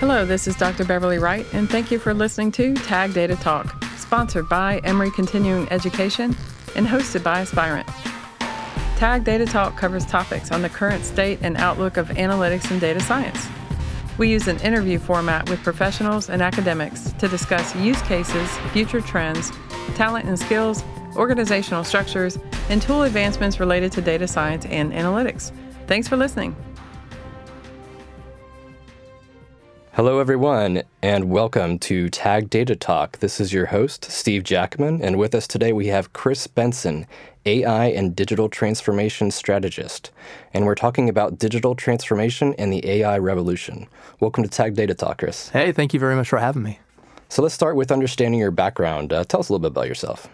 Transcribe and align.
Hello, 0.00 0.24
this 0.24 0.48
is 0.48 0.56
Dr. 0.56 0.86
Beverly 0.86 1.18
Wright, 1.18 1.44
and 1.52 1.68
thank 1.68 1.90
you 1.90 1.98
for 1.98 2.14
listening 2.14 2.50
to 2.52 2.72
Tag 2.72 3.12
Data 3.12 3.36
Talk, 3.36 3.84
sponsored 3.98 4.48
by 4.48 4.78
Emory 4.78 5.10
Continuing 5.10 5.70
Education 5.70 6.34
and 6.74 6.86
hosted 6.86 7.22
by 7.22 7.42
Aspirent. 7.42 7.86
Tag 8.96 9.24
Data 9.24 9.44
Talk 9.44 9.76
covers 9.76 10.06
topics 10.06 10.50
on 10.52 10.62
the 10.62 10.70
current 10.70 11.04
state 11.04 11.40
and 11.42 11.54
outlook 11.58 11.98
of 11.98 12.08
analytics 12.08 12.70
and 12.70 12.80
data 12.80 12.98
science. 12.98 13.46
We 14.16 14.30
use 14.30 14.48
an 14.48 14.58
interview 14.60 14.98
format 14.98 15.50
with 15.50 15.62
professionals 15.62 16.30
and 16.30 16.40
academics 16.40 17.12
to 17.18 17.28
discuss 17.28 17.76
use 17.76 18.00
cases, 18.00 18.48
future 18.72 19.02
trends, 19.02 19.52
talent 19.96 20.24
and 20.24 20.38
skills, 20.38 20.82
organizational 21.14 21.84
structures, 21.84 22.38
and 22.70 22.80
tool 22.80 23.02
advancements 23.02 23.60
related 23.60 23.92
to 23.92 24.00
data 24.00 24.26
science 24.26 24.64
and 24.64 24.94
analytics. 24.94 25.52
Thanks 25.86 26.08
for 26.08 26.16
listening. 26.16 26.56
Hello, 30.00 30.18
everyone, 30.18 30.82
and 31.02 31.28
welcome 31.28 31.78
to 31.80 32.08
Tag 32.08 32.48
Data 32.48 32.74
Talk. 32.74 33.18
This 33.18 33.38
is 33.38 33.52
your 33.52 33.66
host, 33.66 34.06
Steve 34.06 34.44
Jackman, 34.44 35.02
and 35.02 35.18
with 35.18 35.34
us 35.34 35.46
today 35.46 35.74
we 35.74 35.88
have 35.88 36.14
Chris 36.14 36.46
Benson, 36.46 37.06
AI 37.44 37.88
and 37.88 38.16
digital 38.16 38.48
transformation 38.48 39.30
strategist. 39.30 40.10
And 40.54 40.64
we're 40.64 40.74
talking 40.74 41.10
about 41.10 41.38
digital 41.38 41.74
transformation 41.74 42.54
and 42.56 42.72
the 42.72 42.82
AI 42.88 43.18
revolution. 43.18 43.88
Welcome 44.20 44.42
to 44.42 44.48
Tag 44.48 44.74
Data 44.74 44.94
Talk, 44.94 45.18
Chris. 45.18 45.50
Hey, 45.50 45.70
thank 45.70 45.92
you 45.92 46.00
very 46.00 46.16
much 46.16 46.30
for 46.30 46.38
having 46.38 46.62
me. 46.62 46.78
So 47.30 47.42
let's 47.42 47.54
start 47.54 47.76
with 47.76 47.92
understanding 47.92 48.40
your 48.40 48.50
background. 48.50 49.12
Uh, 49.12 49.22
tell 49.22 49.38
us 49.38 49.48
a 49.48 49.52
little 49.52 49.62
bit 49.62 49.70
about 49.70 49.86
yourself. 49.86 50.28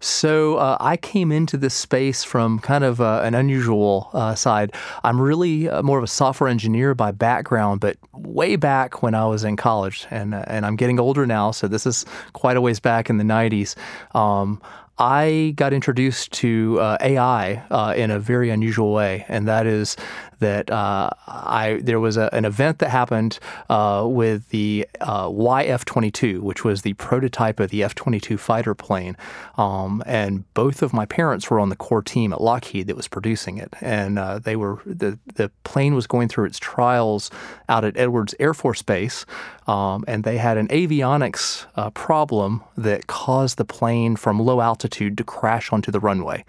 So 0.00 0.56
uh, 0.56 0.76
I 0.80 0.98
came 0.98 1.32
into 1.32 1.56
this 1.56 1.72
space 1.72 2.24
from 2.24 2.58
kind 2.58 2.84
of 2.84 3.00
uh, 3.00 3.22
an 3.24 3.34
unusual 3.34 4.10
uh, 4.12 4.34
side. 4.34 4.74
I'm 5.02 5.18
really 5.18 5.70
uh, 5.70 5.82
more 5.82 5.96
of 5.96 6.04
a 6.04 6.08
software 6.08 6.50
engineer 6.50 6.94
by 6.94 7.10
background, 7.10 7.80
but 7.80 7.96
way 8.12 8.56
back 8.56 9.02
when 9.02 9.14
I 9.14 9.24
was 9.24 9.44
in 9.44 9.56
college, 9.56 10.06
and 10.10 10.34
uh, 10.34 10.44
and 10.46 10.66
I'm 10.66 10.76
getting 10.76 11.00
older 11.00 11.26
now, 11.26 11.52
so 11.52 11.68
this 11.68 11.86
is 11.86 12.04
quite 12.34 12.58
a 12.58 12.60
ways 12.60 12.80
back 12.80 13.08
in 13.08 13.16
the 13.16 13.24
90s. 13.24 13.74
Um, 14.14 14.60
I 15.02 15.52
got 15.56 15.72
introduced 15.72 16.30
to 16.34 16.78
uh, 16.78 16.96
AI 17.00 17.54
uh, 17.72 17.92
in 17.96 18.12
a 18.12 18.20
very 18.20 18.50
unusual 18.50 18.92
way, 18.92 19.24
and 19.26 19.48
that 19.48 19.66
is 19.66 19.96
that 20.38 20.70
uh, 20.70 21.10
I 21.26 21.80
there 21.82 21.98
was 21.98 22.16
a, 22.16 22.32
an 22.32 22.44
event 22.44 22.78
that 22.78 22.90
happened 22.90 23.40
uh, 23.68 24.06
with 24.06 24.50
the 24.50 24.86
uh, 25.00 25.26
YF-22, 25.26 26.38
which 26.38 26.62
was 26.62 26.82
the 26.82 26.92
prototype 26.94 27.58
of 27.58 27.70
the 27.70 27.82
F-22 27.82 28.38
fighter 28.38 28.76
plane, 28.76 29.16
um, 29.56 30.04
and 30.06 30.44
both 30.54 30.82
of 30.82 30.92
my 30.92 31.04
parents 31.04 31.50
were 31.50 31.58
on 31.58 31.68
the 31.68 31.76
core 31.76 32.02
team 32.02 32.32
at 32.32 32.40
Lockheed 32.40 32.86
that 32.86 32.96
was 32.96 33.08
producing 33.08 33.58
it, 33.58 33.74
and 33.80 34.20
uh, 34.20 34.38
they 34.38 34.54
were 34.54 34.80
the 34.86 35.18
the 35.34 35.50
plane 35.64 35.96
was 35.96 36.06
going 36.06 36.28
through 36.28 36.44
its 36.44 36.60
trials 36.60 37.28
out 37.68 37.84
at 37.84 37.96
Edwards 37.96 38.36
Air 38.38 38.54
Force 38.54 38.82
Base, 38.82 39.26
um, 39.66 40.04
and 40.08 40.24
they 40.24 40.38
had 40.38 40.56
an 40.56 40.68
avionics 40.68 41.66
uh, 41.76 41.90
problem 41.90 42.62
that 42.76 43.06
caused 43.06 43.58
the 43.58 43.64
plane 43.64 44.16
from 44.16 44.40
low 44.40 44.60
altitude 44.60 45.16
to 45.18 45.24
crash 45.24 45.72
onto 45.72 45.90
the 45.90 46.00
runway 46.00 46.44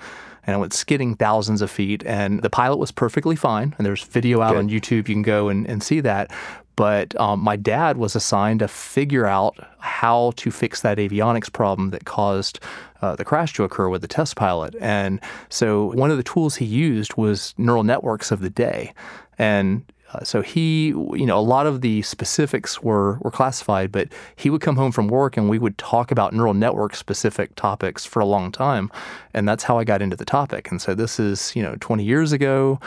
and 0.46 0.56
it 0.56 0.60
went 0.60 0.74
skidding 0.74 1.16
thousands 1.16 1.62
of 1.62 1.72
feet. 1.72 2.04
And 2.06 2.42
the 2.42 2.50
pilot 2.50 2.78
was 2.78 2.92
perfectly 2.92 3.36
fine. 3.36 3.74
And 3.78 3.86
there's 3.86 4.04
video 4.04 4.42
out 4.42 4.52
Good. 4.52 4.60
on 4.60 4.70
YouTube. 4.70 5.08
You 5.08 5.16
can 5.16 5.22
go 5.22 5.50
and, 5.50 5.68
and 5.68 5.82
see 5.82 6.02
that. 6.02 6.32
But 6.76 7.20
um, 7.20 7.40
my 7.40 7.56
dad 7.56 7.98
was 7.98 8.16
assigned 8.16 8.60
to 8.60 8.68
figure 8.68 9.26
out 9.26 9.56
how 9.80 10.34
to 10.38 10.50
fix 10.50 10.82
that 10.82 10.98
avionics 10.98 11.52
problem 11.52 11.92
that 11.92 12.06
caused 12.06 12.60
uh, 13.02 13.16
the 13.16 13.24
crash 13.24 13.54
to 13.54 13.64
occur 13.64 13.90
with 13.90 14.02
the 14.02 14.08
test 14.08 14.36
pilot. 14.36 14.76
And 14.80 15.22
so 15.50 15.94
one 15.94 16.10
of 16.10 16.18
the 16.18 16.24
tools 16.24 16.56
he 16.56 16.66
used 16.66 17.16
was 17.16 17.54
neural 17.58 17.84
networks 17.84 18.32
of 18.32 18.40
the 18.40 18.50
day. 18.50 18.94
And 19.38 19.86
uh, 20.14 20.24
so 20.24 20.42
he, 20.42 20.88
you 20.88 21.26
know, 21.26 21.38
a 21.38 21.42
lot 21.42 21.66
of 21.66 21.82
the 21.82 22.02
specifics 22.02 22.82
were 22.82 23.18
were 23.22 23.32
classified, 23.32 23.92
but 23.92 24.10
he 24.36 24.50
would 24.50 24.62
come 24.62 24.76
home 24.76 24.92
from 24.92 25.08
work 25.08 25.38
and 25.38 25.50
we 25.50 25.60
would 25.60 25.78
talk 25.78 26.12
about 26.12 26.34
neural 26.34 26.54
network 26.54 26.96
specific 26.96 27.56
topics 27.56 28.06
for 28.06 28.20
a 28.20 28.26
long 28.26 28.52
time, 28.52 28.92
and 29.34 29.48
that's 29.48 29.64
how 29.64 29.78
I 29.78 29.84
got 29.84 30.02
into 30.02 30.16
the 30.16 30.26
topic. 30.26 30.72
And 30.72 30.82
so 30.82 30.96
this 30.96 31.20
is, 31.20 31.56
you 31.56 31.64
know, 31.64 31.76
20 31.80 32.04
years 32.04 32.32
ago 32.32 32.80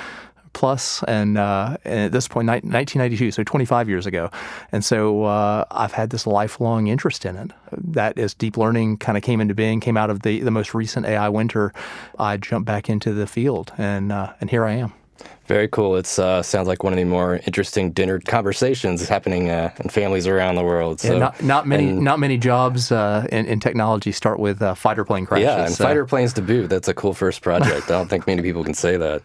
plus, 0.57 1.03
and, 1.07 1.37
uh, 1.37 1.77
and 1.85 2.01
at 2.01 2.13
this 2.13 2.27
point, 2.27 2.49
1992, 2.49 3.31
so 3.31 3.45
25 3.45 3.91
years 3.91 4.07
ago. 4.07 4.31
And 4.73 4.83
so 4.83 5.25
uh, 5.25 5.67
I've 5.71 5.93
had 5.93 6.09
this 6.09 6.27
lifelong 6.27 6.87
interest 6.87 7.27
in 7.27 7.37
it. 7.37 7.51
That 7.73 8.19
as 8.19 8.33
deep 8.33 8.57
learning 8.57 8.97
kind 8.97 9.19
of 9.19 9.23
came 9.23 9.43
into 9.43 9.55
being, 9.55 9.81
came 9.81 9.99
out 9.99 10.09
of 10.09 10.23
the, 10.23 10.41
the 10.41 10.51
most 10.51 10.73
recent 10.75 11.05
AI 11.05 11.29
winter, 11.29 11.75
I 12.19 12.39
jumped 12.39 12.67
back 12.67 12.89
into 12.89 13.13
the 13.13 13.27
field, 13.27 13.71
and 13.77 14.11
uh, 14.11 14.33
and 14.41 14.49
here 14.49 14.65
I 14.65 14.73
am. 14.73 14.95
Very 15.47 15.69
cool. 15.69 15.95
It 15.97 16.19
uh, 16.19 16.43
sounds 16.43 16.67
like 16.67 16.83
one 16.83 16.93
of 16.93 16.97
the 16.97 17.05
more 17.05 17.37
interesting 17.47 17.93
dinner 17.93 18.19
conversations 18.19 19.09
happening 19.09 19.49
uh, 19.49 19.73
in 19.79 19.89
families 19.89 20.27
around 20.27 20.57
the 20.57 20.65
world. 20.65 21.01
So, 21.01 21.13
yeah, 21.13 21.19
not, 21.19 21.43
not 21.43 21.67
many, 21.69 21.89
and, 21.89 22.03
not 22.03 22.19
many 22.19 22.37
jobs 22.37 22.91
uh, 22.91 23.27
in, 23.31 23.47
in, 23.47 23.61
technology 23.61 24.11
start 24.11 24.41
with 24.41 24.61
uh, 24.61 24.75
fighter 24.75 25.05
plane 25.05 25.25
crashes. 25.25 25.45
Yeah, 25.45 25.65
and 25.67 25.73
so. 25.73 25.85
fighter 25.85 26.05
planes 26.05 26.33
to 26.35 26.43
boot. 26.43 26.69
That's 26.69 26.89
a 26.89 26.95
cool 26.95 27.15
first 27.15 27.43
project. 27.43 27.87
I 27.87 27.95
don't 27.95 28.09
think 28.09 28.27
many 28.27 28.43
people 28.43 28.65
can 28.65 28.75
say 28.75 28.97
that. 28.97 29.23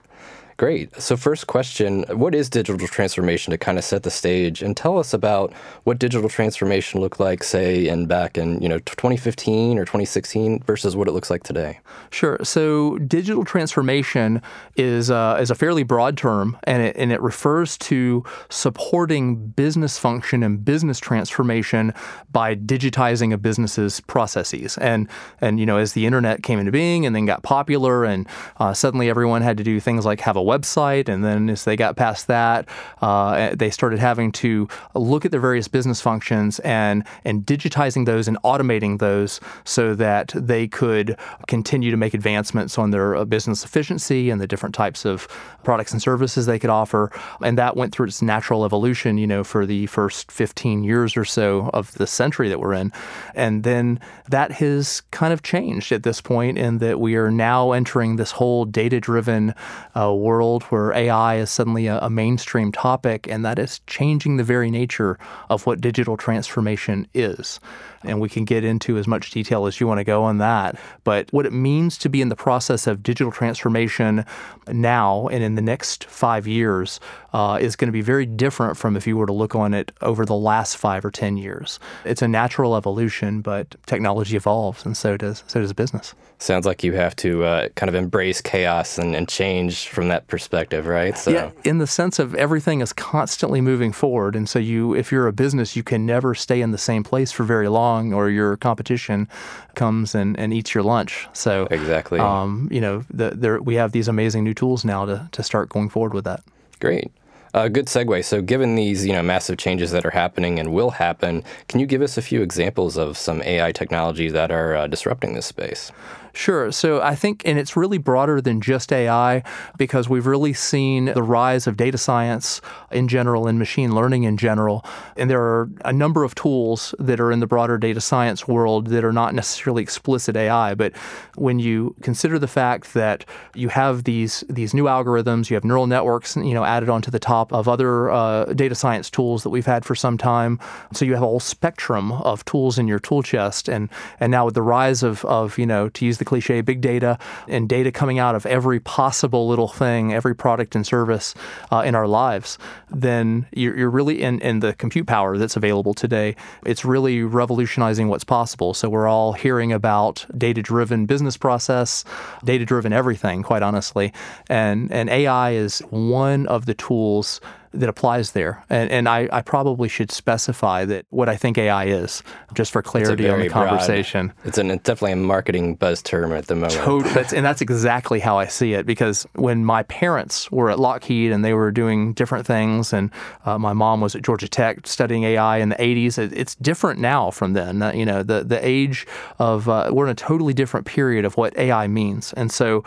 Great. 0.61 1.01
So, 1.01 1.17
first 1.17 1.47
question 1.47 2.05
What 2.09 2.35
is 2.35 2.47
digital 2.47 2.87
transformation 2.87 3.49
to 3.49 3.57
kind 3.57 3.79
of 3.79 3.83
set 3.83 4.03
the 4.03 4.11
stage? 4.11 4.61
And 4.61 4.77
tell 4.77 4.99
us 4.99 5.11
about 5.11 5.51
what 5.85 5.97
digital 5.97 6.29
transformation 6.29 7.01
looked 7.01 7.19
like, 7.19 7.43
say, 7.43 7.87
in 7.87 8.05
back 8.05 8.37
in 8.37 8.61
you 8.61 8.69
know 8.69 8.77
2015 8.77 9.79
or 9.79 9.85
2016 9.85 10.61
versus 10.61 10.95
what 10.95 11.07
it 11.07 11.13
looks 11.13 11.31
like 11.31 11.41
today. 11.41 11.79
Sure. 12.11 12.37
So, 12.43 12.99
digital 12.99 13.43
transformation 13.43 14.39
is, 14.75 15.09
uh, 15.09 15.39
is 15.41 15.49
a 15.49 15.55
fairly 15.55 15.81
broad 15.81 16.15
term, 16.15 16.55
and 16.65 16.83
it, 16.83 16.95
and 16.95 17.11
it 17.11 17.21
refers 17.21 17.75
to 17.79 18.23
supporting 18.49 19.47
business 19.47 19.97
function 19.97 20.43
and 20.43 20.63
business 20.63 20.99
transformation 20.99 21.91
by 22.31 22.55
digitizing 22.55 23.33
a 23.33 23.37
business's 23.39 23.99
processes. 24.01 24.77
And, 24.77 25.09
and 25.39 25.59
you 25.59 25.65
know, 25.65 25.77
as 25.77 25.93
the 25.93 26.05
internet 26.05 26.43
came 26.43 26.59
into 26.59 26.71
being 26.71 27.07
and 27.07 27.15
then 27.15 27.25
got 27.25 27.41
popular, 27.41 28.05
and 28.05 28.27
uh, 28.59 28.75
suddenly 28.75 29.09
everyone 29.09 29.41
had 29.41 29.57
to 29.57 29.63
do 29.63 29.79
things 29.79 30.05
like 30.05 30.19
have 30.19 30.35
a 30.35 30.50
website, 30.51 31.07
and 31.09 31.23
then 31.23 31.49
as 31.49 31.63
they 31.63 31.75
got 31.75 31.95
past 31.95 32.27
that, 32.27 32.67
uh, 33.01 33.55
they 33.55 33.69
started 33.69 33.99
having 33.99 34.31
to 34.31 34.67
look 34.95 35.25
at 35.25 35.31
their 35.31 35.39
various 35.39 35.67
business 35.67 36.01
functions 36.01 36.59
and 36.59 37.03
and 37.25 37.45
digitizing 37.45 38.05
those 38.05 38.27
and 38.27 38.37
automating 38.43 38.99
those 38.99 39.39
so 39.63 39.95
that 39.95 40.33
they 40.35 40.67
could 40.67 41.17
continue 41.47 41.91
to 41.91 41.97
make 41.97 42.13
advancements 42.13 42.77
on 42.77 42.91
their 42.91 43.15
uh, 43.15 43.25
business 43.25 43.63
efficiency 43.63 44.29
and 44.29 44.41
the 44.41 44.47
different 44.47 44.75
types 44.75 45.05
of 45.05 45.27
products 45.63 45.91
and 45.91 46.01
services 46.01 46.45
they 46.45 46.59
could 46.59 46.69
offer. 46.69 47.11
And 47.41 47.57
that 47.57 47.75
went 47.75 47.93
through 47.93 48.07
its 48.07 48.21
natural 48.21 48.65
evolution, 48.65 49.17
you 49.17 49.27
know, 49.27 49.43
for 49.43 49.65
the 49.65 49.85
first 49.87 50.31
15 50.31 50.83
years 50.83 51.15
or 51.15 51.25
so 51.25 51.69
of 51.73 51.93
the 51.93 52.07
century 52.07 52.49
that 52.49 52.59
we're 52.59 52.73
in. 52.73 52.91
And 53.35 53.63
then 53.63 53.99
that 54.29 54.51
has 54.53 55.01
kind 55.11 55.33
of 55.33 55.43
changed 55.43 55.91
at 55.91 56.03
this 56.03 56.21
point 56.21 56.57
in 56.57 56.79
that 56.79 56.99
we 56.99 57.15
are 57.15 57.31
now 57.31 57.71
entering 57.71 58.15
this 58.15 58.31
whole 58.31 58.65
data 58.65 58.99
driven 58.99 59.53
uh, 59.95 60.13
world 60.13 60.40
world 60.41 60.63
where 60.63 60.91
AI 60.93 61.35
is 61.35 61.51
suddenly 61.51 61.85
a, 61.85 61.99
a, 61.99 62.09
mainstream 62.09 62.71
topic, 62.71 63.27
and 63.27 63.45
that 63.45 63.59
is 63.59 63.79
changing 63.85 64.37
the 64.37 64.43
very 64.43 64.71
nature 64.71 65.19
of 65.51 65.67
what 65.67 65.79
digital 65.79 66.17
transformation 66.17 67.07
is. 67.13 67.59
And 68.03 68.19
we 68.19 68.27
can 68.27 68.43
get 68.43 68.63
into 68.63 68.97
as 68.97 69.05
much 69.05 69.29
detail 69.29 69.67
as 69.67 69.79
you 69.79 69.85
want 69.85 69.99
to 69.99 70.03
go 70.03 70.23
on 70.23 70.39
that. 70.39 70.79
But 71.03 71.31
what 71.31 71.45
it 71.45 71.53
means 71.53 71.95
to 71.99 72.09
be 72.09 72.21
in 72.21 72.29
the 72.29 72.35
process 72.35 72.87
of 72.87 73.03
digital 73.03 73.31
transformation 73.31 74.25
now 74.67 75.27
and 75.27 75.43
in 75.43 75.53
the 75.53 75.61
next 75.61 76.05
five 76.05 76.47
years 76.47 76.99
uh, 77.33 77.59
is 77.61 77.75
going 77.75 77.89
to 77.89 77.91
be 77.91 78.01
very 78.01 78.25
different 78.25 78.77
from 78.77 78.97
if 78.97 79.05
you 79.05 79.17
were 79.17 79.27
to 79.27 79.33
look 79.33 79.53
on 79.53 79.75
it 79.75 79.91
over 80.01 80.25
the 80.25 80.35
last 80.35 80.75
five 80.75 81.05
or 81.05 81.11
10 81.11 81.37
years. 81.37 81.79
It's 82.03 82.23
a 82.23 82.27
natural 82.27 82.75
evolution, 82.75 83.41
but 83.41 83.75
technology 83.85 84.35
evolves, 84.35 84.83
and 84.85 84.97
so 84.97 85.17
does, 85.17 85.43
so 85.45 85.61
does 85.61 85.73
business. 85.73 86.15
Sounds 86.41 86.65
like 86.65 86.83
you 86.83 86.93
have 86.93 87.15
to 87.17 87.43
uh, 87.43 87.69
kind 87.75 87.87
of 87.87 87.93
embrace 87.93 88.41
chaos 88.41 88.97
and, 88.97 89.15
and 89.15 89.29
change 89.29 89.87
from 89.87 90.07
that 90.07 90.20
perspective, 90.27 90.87
right? 90.87 91.17
So. 91.17 91.31
Yeah, 91.31 91.51
in 91.63 91.77
the 91.77 91.87
sense 91.87 92.19
of 92.19 92.35
everything 92.35 92.81
is 92.81 92.93
constantly 92.93 93.61
moving 93.61 93.91
forward, 93.91 94.35
and 94.35 94.47
so 94.47 94.59
you, 94.59 94.93
if 94.93 95.11
you're 95.11 95.27
a 95.27 95.33
business, 95.33 95.75
you 95.75 95.83
can 95.83 96.05
never 96.05 96.35
stay 96.35 96.61
in 96.61 96.71
the 96.71 96.77
same 96.77 97.03
place 97.03 97.31
for 97.31 97.43
very 97.43 97.67
long, 97.67 98.13
or 98.13 98.29
your 98.29 98.57
competition 98.57 99.27
comes 99.75 100.15
and, 100.15 100.37
and 100.39 100.53
eats 100.53 100.73
your 100.73 100.83
lunch. 100.83 101.27
So 101.33 101.67
exactly, 101.71 102.19
um, 102.19 102.67
you 102.71 102.81
know, 102.81 103.03
the, 103.09 103.31
there, 103.31 103.61
we 103.61 103.75
have 103.75 103.91
these 103.91 104.07
amazing 104.07 104.43
new 104.43 104.53
tools 104.53 104.85
now 104.85 105.05
to 105.05 105.29
to 105.31 105.43
start 105.43 105.69
going 105.69 105.89
forward 105.89 106.13
with 106.13 106.25
that. 106.25 106.41
Great. 106.79 107.11
Uh, 107.53 107.67
good 107.67 107.87
segue. 107.87 108.23
So, 108.23 108.41
given 108.41 108.75
these 108.75 109.05
you 109.05 109.11
know 109.11 109.21
massive 109.21 109.57
changes 109.57 109.91
that 109.91 110.05
are 110.05 110.11
happening 110.11 110.57
and 110.57 110.71
will 110.71 110.91
happen, 110.91 111.43
can 111.67 111.79
you 111.81 111.85
give 111.85 112.01
us 112.01 112.17
a 112.17 112.21
few 112.21 112.41
examples 112.41 112.97
of 112.97 113.17
some 113.17 113.41
AI 113.43 113.73
technologies 113.73 114.31
that 114.33 114.51
are 114.51 114.75
uh, 114.75 114.87
disrupting 114.87 115.33
this 115.33 115.47
space? 115.47 115.91
Sure. 116.33 116.71
So 116.71 117.01
I 117.01 117.15
think, 117.15 117.41
and 117.45 117.59
it's 117.59 117.75
really 117.75 117.97
broader 117.97 118.39
than 118.39 118.61
just 118.61 118.93
AI 118.93 119.43
because 119.77 120.07
we've 120.07 120.25
really 120.25 120.53
seen 120.53 121.05
the 121.05 121.23
rise 121.23 121.67
of 121.67 121.75
data 121.75 121.97
science 121.97 122.61
in 122.91 123.07
general 123.07 123.47
and 123.47 123.59
machine 123.59 123.93
learning 123.93 124.23
in 124.23 124.37
general. 124.37 124.85
And 125.17 125.29
there 125.29 125.41
are 125.41 125.69
a 125.83 125.91
number 125.91 126.23
of 126.23 126.33
tools 126.35 126.95
that 126.99 127.19
are 127.19 127.31
in 127.31 127.41
the 127.41 127.47
broader 127.47 127.77
data 127.77 127.99
science 127.99 128.47
world 128.47 128.87
that 128.87 129.03
are 129.03 129.11
not 129.11 129.35
necessarily 129.35 129.83
explicit 129.83 130.35
AI. 130.35 130.73
But 130.73 130.95
when 131.35 131.59
you 131.59 131.95
consider 132.01 132.39
the 132.39 132.47
fact 132.47 132.93
that 132.93 133.25
you 133.53 133.69
have 133.69 134.05
these 134.05 134.43
these 134.49 134.73
new 134.73 134.85
algorithms, 134.85 135.49
you 135.49 135.55
have 135.55 135.65
neural 135.65 135.87
networks, 135.87 136.35
you 136.37 136.53
know, 136.53 136.63
added 136.63 136.89
onto 136.89 137.11
the 137.11 137.19
top 137.19 137.51
of 137.51 137.67
other 137.67 138.09
uh, 138.09 138.45
data 138.45 138.75
science 138.75 139.09
tools 139.09 139.43
that 139.43 139.49
we've 139.49 139.65
had 139.65 139.83
for 139.83 139.95
some 139.95 140.17
time. 140.17 140.59
So 140.93 141.03
you 141.03 141.13
have 141.13 141.23
a 141.23 141.25
whole 141.25 141.39
spectrum 141.39 142.11
of 142.11 142.45
tools 142.45 142.77
in 142.79 142.87
your 142.87 142.99
tool 142.99 143.21
chest, 143.21 143.67
and 143.67 143.89
and 144.19 144.31
now 144.31 144.45
with 144.45 144.53
the 144.53 144.61
rise 144.61 145.03
of 145.03 145.25
of 145.25 145.57
you 145.57 145.65
know 145.65 145.89
to 145.89 146.05
use 146.05 146.20
the 146.21 146.25
cliche 146.25 146.61
big 146.61 146.81
data 146.81 147.17
and 147.47 147.67
data 147.67 147.91
coming 147.91 148.19
out 148.19 148.35
of 148.35 148.45
every 148.45 148.79
possible 148.79 149.47
little 149.47 149.67
thing, 149.67 150.13
every 150.13 150.35
product 150.35 150.75
and 150.75 150.85
service 150.85 151.33
uh, 151.71 151.81
in 151.83 151.95
our 151.95 152.07
lives, 152.07 152.59
then 152.91 153.47
you're, 153.51 153.75
you're 153.75 153.89
really 153.89 154.21
in 154.21 154.39
in 154.41 154.59
the 154.59 154.73
compute 154.73 155.07
power 155.07 155.37
that's 155.37 155.57
available 155.57 155.95
today. 155.95 156.35
It's 156.63 156.85
really 156.85 157.23
revolutionizing 157.23 158.07
what's 158.07 158.23
possible. 158.23 158.75
So 158.75 158.87
we're 158.87 159.07
all 159.07 159.33
hearing 159.33 159.73
about 159.73 160.25
data 160.37 160.61
driven 160.61 161.07
business 161.07 161.37
process, 161.37 162.05
data 162.45 162.65
driven 162.65 162.93
everything, 162.93 163.41
quite 163.41 163.63
honestly, 163.63 164.13
and 164.47 164.91
and 164.91 165.09
AI 165.09 165.51
is 165.51 165.79
one 165.89 166.45
of 166.45 166.67
the 166.67 166.75
tools 166.75 167.41
that 167.73 167.87
applies 167.87 168.31
there. 168.31 168.63
And, 168.69 168.89
and 168.89 169.09
I, 169.09 169.29
I, 169.31 169.41
probably 169.41 169.87
should 169.87 170.11
specify 170.11 170.83
that 170.85 171.05
what 171.09 171.29
I 171.29 171.37
think 171.37 171.57
AI 171.57 171.85
is, 171.85 172.21
just 172.53 172.71
for 172.71 172.81
clarity 172.81 173.29
on 173.29 173.39
the 173.39 173.49
conversation. 173.49 174.27
Broad, 174.27 174.47
it's, 174.47 174.57
an, 174.57 174.71
it's 174.71 174.83
definitely 174.83 175.13
a 175.13 175.17
marketing 175.17 175.75
buzz 175.75 176.01
term 176.01 176.33
at 176.33 176.47
the 176.47 176.55
moment. 176.55 176.73
Totally, 176.73 177.13
that's, 177.13 177.33
and 177.33 177.45
that's 177.45 177.61
exactly 177.61 178.19
how 178.19 178.37
I 178.37 178.47
see 178.47 178.73
it. 178.73 178.85
Because 178.85 179.25
when 179.35 179.63
my 179.63 179.83
parents 179.83 180.51
were 180.51 180.69
at 180.69 180.79
Lockheed 180.79 181.31
and 181.31 181.45
they 181.45 181.53
were 181.53 181.71
doing 181.71 182.13
different 182.13 182.45
things, 182.45 182.91
and 182.91 183.09
uh, 183.45 183.57
my 183.57 183.73
mom 183.73 184.01
was 184.01 184.15
at 184.15 184.21
Georgia 184.21 184.49
Tech 184.49 184.85
studying 184.85 185.23
AI 185.23 185.57
in 185.57 185.69
the 185.69 185.75
80s, 185.75 186.17
it, 186.17 186.33
it's 186.33 186.55
different 186.55 186.99
now 186.99 187.31
from 187.31 187.53
then. 187.53 187.81
Uh, 187.81 187.93
you 187.93 188.05
know, 188.05 188.21
the 188.21 188.43
the 188.43 188.65
age 188.65 189.07
of 189.39 189.69
uh, 189.69 189.89
we're 189.93 190.05
in 190.05 190.11
a 190.11 190.15
totally 190.15 190.53
different 190.53 190.85
period 190.85 191.23
of 191.23 191.37
what 191.37 191.57
AI 191.57 191.87
means, 191.87 192.33
and 192.33 192.51
so 192.51 192.83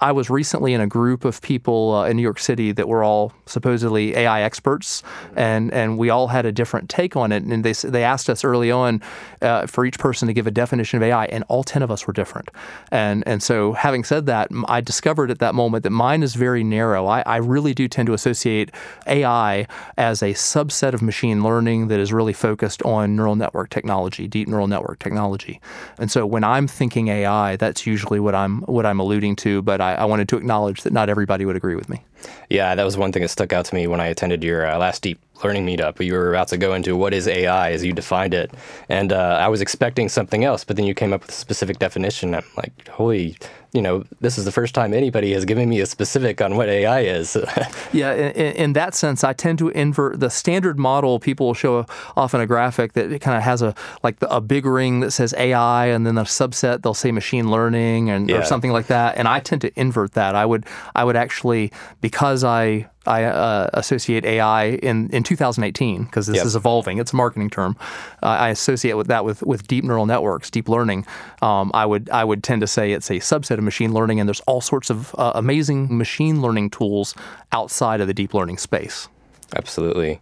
I 0.00 0.12
was 0.12 0.28
recently 0.28 0.74
in 0.74 0.80
a 0.80 0.86
group 0.86 1.24
of 1.24 1.40
people 1.40 1.94
uh, 1.94 2.04
in 2.06 2.16
New 2.16 2.22
York 2.22 2.38
City 2.38 2.72
that 2.72 2.88
were 2.88 3.02
all 3.02 3.32
supposedly 3.46 4.14
AI 4.14 4.42
experts, 4.42 5.02
and 5.34 5.72
and 5.72 5.96
we 5.96 6.10
all 6.10 6.28
had 6.28 6.44
a 6.44 6.52
different 6.52 6.90
take 6.90 7.16
on 7.16 7.32
it. 7.32 7.42
And 7.42 7.64
they 7.64 7.72
they 7.72 8.04
asked 8.04 8.28
us 8.28 8.44
early 8.44 8.70
on 8.70 9.00
uh, 9.40 9.66
for 9.66 9.86
each 9.86 9.98
person 9.98 10.28
to 10.28 10.34
give 10.34 10.46
a 10.46 10.50
definition 10.50 10.98
of 10.98 11.02
AI, 11.02 11.26
and 11.26 11.44
all 11.48 11.64
ten 11.64 11.82
of 11.82 11.90
us 11.90 12.06
were 12.06 12.12
different. 12.12 12.50
And 12.90 13.24
and 13.26 13.42
so 13.42 13.72
having 13.72 14.04
said 14.04 14.26
that, 14.26 14.50
I 14.68 14.80
discovered 14.80 15.30
at 15.30 15.38
that 15.38 15.54
moment 15.54 15.84
that 15.84 15.90
mine 15.90 16.22
is 16.22 16.34
very 16.34 16.62
narrow. 16.62 17.06
I, 17.06 17.22
I 17.22 17.36
really 17.36 17.72
do 17.72 17.88
tend 17.88 18.06
to 18.06 18.12
associate 18.12 18.70
AI 19.06 19.66
as 19.96 20.22
a 20.22 20.32
subset 20.34 20.92
of 20.92 21.00
machine 21.00 21.42
learning 21.42 21.88
that 21.88 22.00
is 22.00 22.12
really 22.12 22.34
focused 22.34 22.82
on 22.82 23.16
neural 23.16 23.36
network 23.36 23.70
technology, 23.70 24.28
deep 24.28 24.46
neural 24.48 24.66
network 24.66 24.98
technology. 24.98 25.60
And 25.98 26.10
so 26.10 26.26
when 26.26 26.44
I'm 26.44 26.66
thinking 26.66 27.08
AI, 27.08 27.56
that's 27.56 27.86
usually 27.86 28.20
what 28.20 28.34
I'm 28.34 28.60
what 28.62 28.84
I'm 28.84 29.00
alluding 29.00 29.36
to. 29.36 29.62
But 29.62 29.80
I, 29.86 30.02
I, 30.02 30.04
wanted 30.04 30.28
to 30.30 30.36
acknowledge 30.36 30.82
that 30.82 30.92
not 30.92 31.08
everybody 31.08 31.44
would 31.44 31.56
agree 31.56 31.76
with 31.76 31.88
me. 31.88 32.04
Yeah, 32.50 32.74
that 32.74 32.84
was 32.84 32.96
one 32.96 33.12
thing 33.12 33.22
that 33.22 33.28
stuck 33.28 33.52
out 33.52 33.64
to 33.66 33.74
me 33.74 33.86
when 33.86 34.00
I 34.00 34.06
attended 34.06 34.42
your 34.44 34.66
uh, 34.66 34.78
last 34.78 35.02
deep 35.02 35.18
learning 35.44 35.66
meetup. 35.66 36.04
You 36.04 36.14
were 36.14 36.30
about 36.30 36.48
to 36.48 36.56
go 36.56 36.74
into 36.74 36.96
what 36.96 37.12
is 37.12 37.28
AI 37.28 37.72
as 37.72 37.84
you 37.84 37.92
defined 37.92 38.34
it, 38.34 38.52
and 38.88 39.12
uh, 39.12 39.38
I 39.40 39.48
was 39.48 39.60
expecting 39.60 40.08
something 40.08 40.44
else, 40.44 40.64
but 40.64 40.76
then 40.76 40.86
you 40.86 40.94
came 40.94 41.12
up 41.12 41.22
with 41.22 41.30
a 41.30 41.34
specific 41.34 41.78
definition. 41.78 42.34
I'm 42.34 42.44
like, 42.56 42.88
holy, 42.88 43.36
you 43.76 43.82
know, 43.82 44.04
this 44.22 44.38
is 44.38 44.46
the 44.46 44.52
first 44.52 44.74
time 44.74 44.94
anybody 44.94 45.32
has 45.34 45.44
given 45.44 45.68
me 45.68 45.80
a 45.80 45.86
specific 45.86 46.40
on 46.40 46.56
what 46.56 46.68
AI 46.68 47.00
is. 47.00 47.36
yeah, 47.92 48.14
in, 48.14 48.56
in, 48.56 48.72
that 48.72 48.94
sense, 48.94 49.22
I 49.22 49.34
tend 49.34 49.58
to 49.58 49.68
invert 49.68 50.18
the 50.18 50.30
standard 50.30 50.78
model. 50.78 51.20
People 51.20 51.48
will 51.48 51.54
show 51.54 51.84
often 52.16 52.40
a 52.40 52.46
graphic 52.46 52.94
that 52.94 53.12
it 53.12 53.20
kind 53.20 53.36
of 53.36 53.42
has 53.42 53.60
a 53.60 53.74
like 54.02 54.20
the, 54.20 54.34
a 54.34 54.40
big 54.40 54.64
ring 54.64 55.00
that 55.00 55.10
says 55.10 55.34
AI, 55.36 55.86
and 55.86 56.06
then 56.06 56.16
a 56.16 56.24
subset 56.24 56.82
they'll 56.82 56.94
say 56.94 57.12
machine 57.12 57.50
learning 57.50 58.08
and 58.08 58.30
yeah. 58.30 58.38
or 58.38 58.44
something 58.44 58.72
like 58.72 58.86
that. 58.86 59.18
And 59.18 59.28
I 59.28 59.40
tend 59.40 59.60
to 59.60 59.78
invert 59.78 60.12
that. 60.12 60.34
I 60.34 60.46
would 60.46 60.64
I 60.94 61.04
would 61.04 61.16
actually 61.16 61.70
because 62.00 62.15
I 62.44 62.88
I 63.06 63.24
uh, 63.24 63.70
associate 63.74 64.24
AI 64.24 64.64
in, 64.64 65.08
in 65.10 65.22
2018 65.22 66.04
because 66.04 66.26
this 66.26 66.36
yep. 66.36 66.46
is 66.46 66.56
evolving. 66.56 66.98
It's 66.98 67.12
a 67.12 67.16
marketing 67.16 67.50
term. 67.50 67.76
Uh, 68.22 68.26
I 68.26 68.48
associate 68.48 68.94
with 68.94 69.06
that 69.06 69.24
with, 69.24 69.42
with 69.42 69.66
deep 69.68 69.84
neural 69.84 70.06
networks, 70.06 70.50
deep 70.50 70.68
learning. 70.68 71.06
Um, 71.42 71.70
I 71.74 71.86
would 71.86 72.10
I 72.10 72.24
would 72.24 72.42
tend 72.42 72.60
to 72.62 72.66
say 72.66 72.92
it's 72.92 73.10
a 73.10 73.20
subset 73.20 73.58
of 73.58 73.64
machine 73.64 73.92
learning, 73.92 74.18
and 74.20 74.28
there's 74.28 74.40
all 74.40 74.60
sorts 74.60 74.90
of 74.90 75.14
uh, 75.18 75.32
amazing 75.34 75.96
machine 75.96 76.42
learning 76.42 76.70
tools 76.70 77.14
outside 77.52 78.00
of 78.00 78.06
the 78.06 78.14
deep 78.14 78.34
learning 78.34 78.58
space. 78.58 79.08
Absolutely. 79.54 80.20